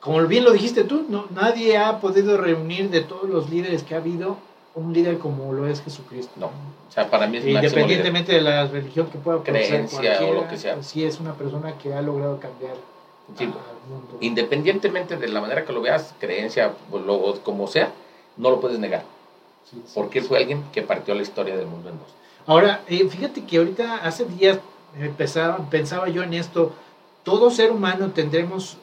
[0.00, 3.94] como bien lo dijiste tú, no, nadie ha podido reunir de todos los líderes que
[3.94, 4.36] ha habido
[4.74, 6.32] un líder como lo es Jesucristo.
[6.36, 7.64] No, o sea, para mí es líder.
[7.64, 10.74] Independientemente de la religión que pueda Creencia o lo que sea.
[10.74, 12.74] pues sí es una persona que ha logrado cambiar
[13.36, 13.50] Sí, al
[13.90, 14.18] mundo.
[14.20, 17.90] independientemente de la manera que lo veas, creencia, lo- como sea,
[18.36, 19.02] no lo puedes negar,
[19.68, 19.92] Sí, sí.
[19.96, 22.08] porque él fue alguien que partió la historia del mundo en dos.
[22.46, 24.58] Ahora, eh, fíjate que ahorita hace días
[24.98, 26.72] empezaba, pensaba yo en esto,
[27.24, 28.76] todo ser humano tendremos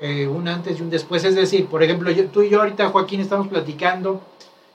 [0.00, 2.88] eh, un antes y un después, es decir, por ejemplo, yo- tú y yo ahorita,
[2.90, 4.20] Joaquín, estamos platicando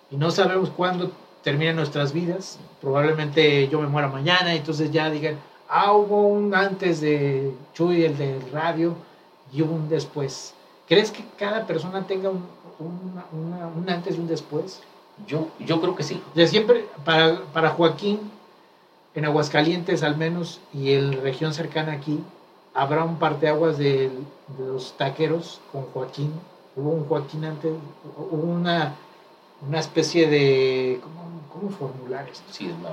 [0.09, 1.11] y no sabemos cuándo
[1.43, 7.01] terminan nuestras vidas, probablemente yo me muera mañana, entonces ya digan, ah, hubo un antes
[7.01, 8.95] de Chuy, el del radio,
[9.51, 10.53] y hubo un después.
[10.87, 14.81] ¿Crees que cada persona tenga un, antes y un después?
[15.27, 16.21] Yo, yo creo que sí.
[16.33, 18.19] De siempre, para, para Joaquín,
[19.15, 22.19] en Aguascalientes al menos, y en región cercana aquí,
[22.73, 26.31] habrá un parteaguas de, de los taqueros con Joaquín.
[26.75, 27.73] Hubo un Joaquín antes,
[28.17, 28.95] hubo una,
[29.67, 30.99] una especie de.
[31.01, 32.51] ¿Cómo, cómo formular esto?
[32.51, 32.89] Sí, es una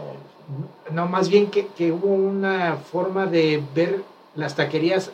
[0.91, 4.03] No, más bien que, que hubo una forma de ver
[4.35, 5.13] las taquerías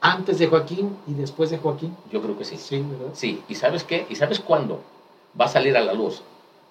[0.00, 1.96] antes de Joaquín y después de Joaquín.
[2.10, 2.56] Yo creo que sí.
[2.56, 3.12] Sí, ¿verdad?
[3.14, 4.06] Sí, ¿y sabes qué?
[4.08, 4.80] ¿Y sabes cuándo
[5.40, 6.22] va a salir a la luz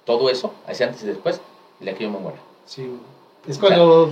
[0.05, 0.53] todo eso?
[0.67, 1.41] Así antes y después,
[1.79, 2.37] el día que yo me muera.
[2.65, 2.89] Sí.
[3.47, 4.09] Es cuando...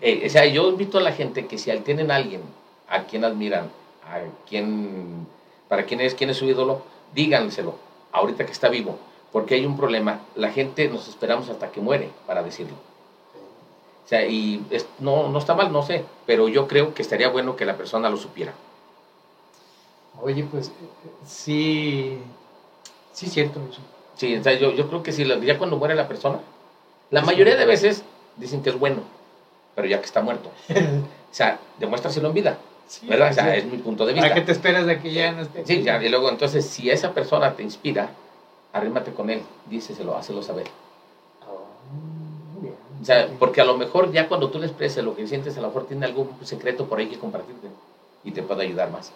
[0.00, 2.42] Eh, o sea, yo invito a la gente que si tienen a alguien
[2.88, 3.70] a quien admiran,
[4.04, 5.26] a quien,
[5.68, 6.82] para quien es, quien es su ídolo,
[7.14, 7.74] díganselo,
[8.12, 8.98] ahorita que está vivo,
[9.32, 10.20] porque hay un problema.
[10.34, 12.74] La gente nos esperamos hasta que muere para decirlo.
[14.04, 17.28] O sea, y es- no, no está mal, no sé, pero yo creo que estaría
[17.28, 18.52] bueno que la persona lo supiera.
[20.22, 20.72] Oye, pues eh,
[21.04, 22.18] eh, sí,
[23.12, 23.60] sí, cierto.
[23.70, 23.80] eso.
[24.16, 26.40] Sí, o sea, yo, yo creo que si la- ya cuando muere la persona,
[27.10, 28.02] la mayoría de veces
[28.36, 29.02] dicen que es bueno,
[29.74, 30.50] pero ya que está muerto.
[31.28, 32.58] O sea, demuéstraselo en vida,
[32.88, 33.30] Sí, ¿verdad?
[33.30, 33.58] O sea, sí.
[33.58, 34.34] es mi punto de ¿Para vista.
[34.36, 35.66] qué te esperas de que ya no esté?
[35.66, 38.08] Sí, ya, y luego entonces, si esa persona te inspira,
[38.72, 40.68] arrímate con él, díceselo, hácelo saber.
[41.46, 42.74] Oh, bien.
[43.02, 45.60] O sea, porque a lo mejor ya cuando tú le expreses lo que sientes, a
[45.60, 47.68] lo mejor tiene algún secreto por ahí que compartirte
[48.24, 49.12] y te puede ayudar más.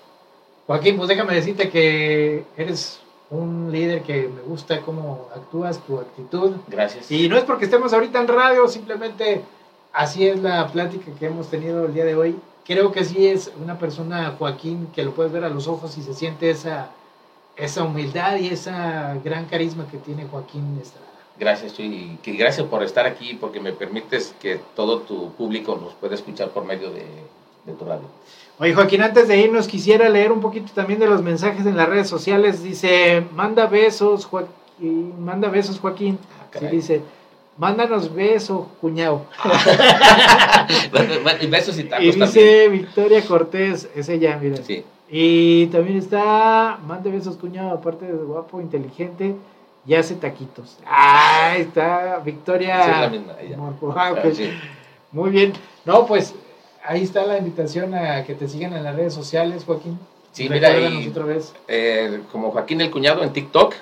[0.67, 3.01] Joaquín, pues déjame decirte que eres
[3.31, 6.53] un líder que me gusta cómo actúas, tu actitud.
[6.69, 7.11] Gracias.
[7.11, 9.43] Y no es porque estemos ahorita en radio, simplemente
[9.93, 12.37] así es la plática que hemos tenido el día de hoy.
[12.65, 16.03] Creo que sí es una persona, Joaquín, que lo puedes ver a los ojos y
[16.03, 16.91] se siente esa,
[17.57, 21.07] esa humildad y esa gran carisma que tiene Joaquín Estrada.
[21.39, 25.95] Gracias, Chuy, y gracias por estar aquí porque me permites que todo tu público nos
[25.95, 27.07] pueda escuchar por medio de,
[27.65, 28.05] de tu radio.
[28.61, 31.89] Oye, Joaquín, antes de irnos quisiera leer un poquito también de los mensajes en las
[31.89, 32.63] redes sociales.
[32.63, 36.19] Dice, manda besos, Joaquín, manda besos, Joaquín.
[36.39, 37.01] Ah, Sí, dice,
[37.57, 39.25] mándanos besos, cuñado.
[41.49, 42.29] Besos y tacos Y también.
[42.29, 44.59] dice Victoria Cortés, es ella, mira.
[44.63, 49.37] Sí, Y también está, mande besos, cuñado, aparte de guapo, inteligente,
[49.87, 50.77] y hace taquitos.
[50.87, 52.85] Ah, está Victoria.
[52.85, 53.57] Sí, es la misma, ella.
[53.97, 54.15] Ah.
[54.17, 54.51] Ah, sí.
[55.13, 55.53] Muy bien.
[55.85, 56.35] No, pues
[56.85, 59.99] ahí está la invitación a que te sigan en las redes sociales, Joaquín.
[60.33, 61.53] Sí, mira, y- otra vez.
[61.69, 63.75] Eh, como Joaquín el Cuñado en TikTok,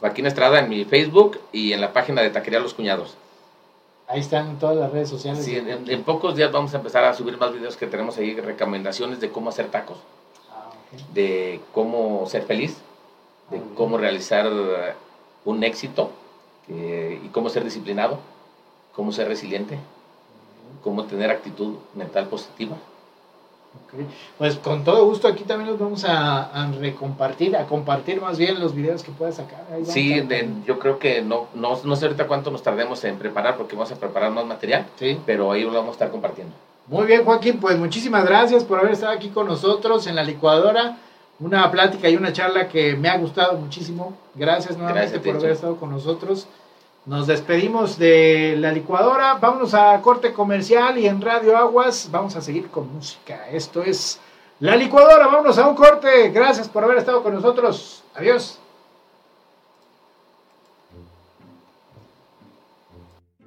[0.00, 3.16] Joaquín Estrada en mi Facebook y en la página de Taquería Los Cuñados.
[4.08, 5.44] Ahí están en todas las redes sociales.
[5.44, 8.18] Sí, en, en- en pocos días vamos a empezar a subir más videos que tenemos
[8.18, 9.98] ahí, recomendaciones de cómo hacer tacos,
[10.50, 10.70] Ah,
[11.14, 12.76] de cómo ser feliz,
[13.50, 14.92] de Ah, cómo realizar eh,
[15.44, 16.10] un éxito
[16.66, 18.18] que- y cómo ser disciplinado,
[18.94, 19.78] cómo ser resiliente,
[20.82, 22.76] cómo tener actitud mental positiva.
[23.86, 24.00] Ok.
[24.36, 28.60] Pues con todo gusto aquí también los vamos a, a recompartir, a compartir más bien
[28.60, 29.64] los videos que puedas sacar.
[29.72, 33.16] Ahí Sí, de- yo creo que no, no, no sé ahorita cuánto nos tardemos en
[33.16, 35.18] preparar porque vamos a preparar más material, Sí.
[35.24, 36.52] pero ahí lo vamos a estar compartiendo.
[36.86, 40.98] Muy bien, Joaquín, pues muchísimas gracias por haber estado aquí con nosotros en la licuadora.
[41.40, 44.12] Una plática y una charla que me ha gustado muchísimo.
[44.34, 46.46] Gracias nuevamente Gracias por haber estado con nosotros.
[47.04, 49.34] Nos despedimos de la licuadora.
[49.34, 53.48] Vámonos a corte comercial y en Radio Aguas vamos a seguir con música.
[53.48, 54.20] Esto es
[54.60, 55.26] la licuadora.
[55.26, 56.30] Vámonos a un corte.
[56.30, 58.04] Gracias por haber estado con nosotros.
[58.14, 58.60] Adiós.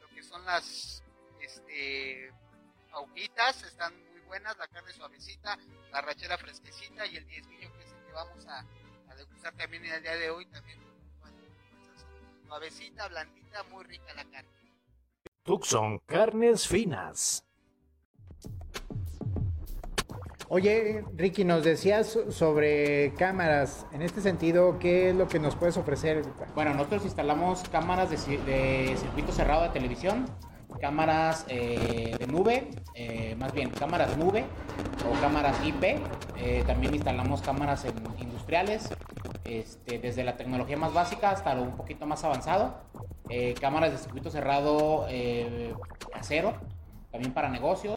[0.00, 1.02] lo que son las
[1.40, 2.32] este,
[3.66, 5.58] están muy buenas, la carne suavecita,
[5.90, 8.64] la rachera fresquecita y el diezmillo que es el que vamos a,
[9.08, 10.80] a degustar también el día de hoy, también
[12.46, 14.50] suavecita, blandita, muy rica la carne.
[15.42, 17.45] Tucson Carnes Finas.
[20.48, 23.84] Oye, Ricky, nos decías sobre cámaras.
[23.92, 26.22] En este sentido, ¿qué es lo que nos puedes ofrecer?
[26.54, 30.26] Bueno, nosotros instalamos cámaras de, ci- de circuito cerrado de televisión,
[30.80, 34.44] cámaras eh, de nube, eh, más bien cámaras nube
[35.10, 35.98] o cámaras IP.
[36.36, 38.90] eh, también instalamos cámaras en- industriales,
[39.44, 42.82] este, desde la tecnología más básica hasta lo un poquito más avanzado.
[43.28, 45.74] eh, cámaras de circuito cerrado eh,
[46.12, 46.54] casero,
[47.10, 47.95] también para negocios.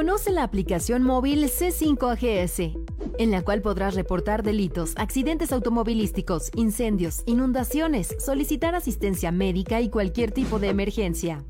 [0.00, 2.74] Conoce la aplicación móvil C5AGS,
[3.18, 10.32] en la cual podrás reportar delitos, accidentes automovilísticos, incendios, inundaciones, solicitar asistencia médica y cualquier
[10.32, 11.44] tipo de emergencia.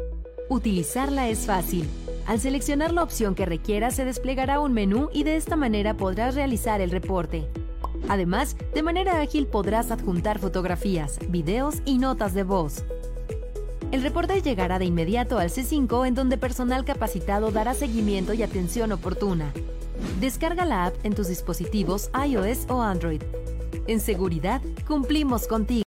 [0.48, 1.88] Utilizarla es fácil.
[2.26, 6.34] Al seleccionar la opción que requieras se desplegará un menú y de esta manera podrás
[6.34, 7.46] realizar el reporte.
[8.08, 12.82] Además, de manera ágil podrás adjuntar fotografías, videos y notas de voz.
[13.90, 18.92] El reporte llegará de inmediato al C5 en donde personal capacitado dará seguimiento y atención
[18.92, 19.52] oportuna.
[20.20, 23.22] Descarga la app en tus dispositivos iOS o Android.
[23.88, 25.82] En seguridad, cumplimos contigo.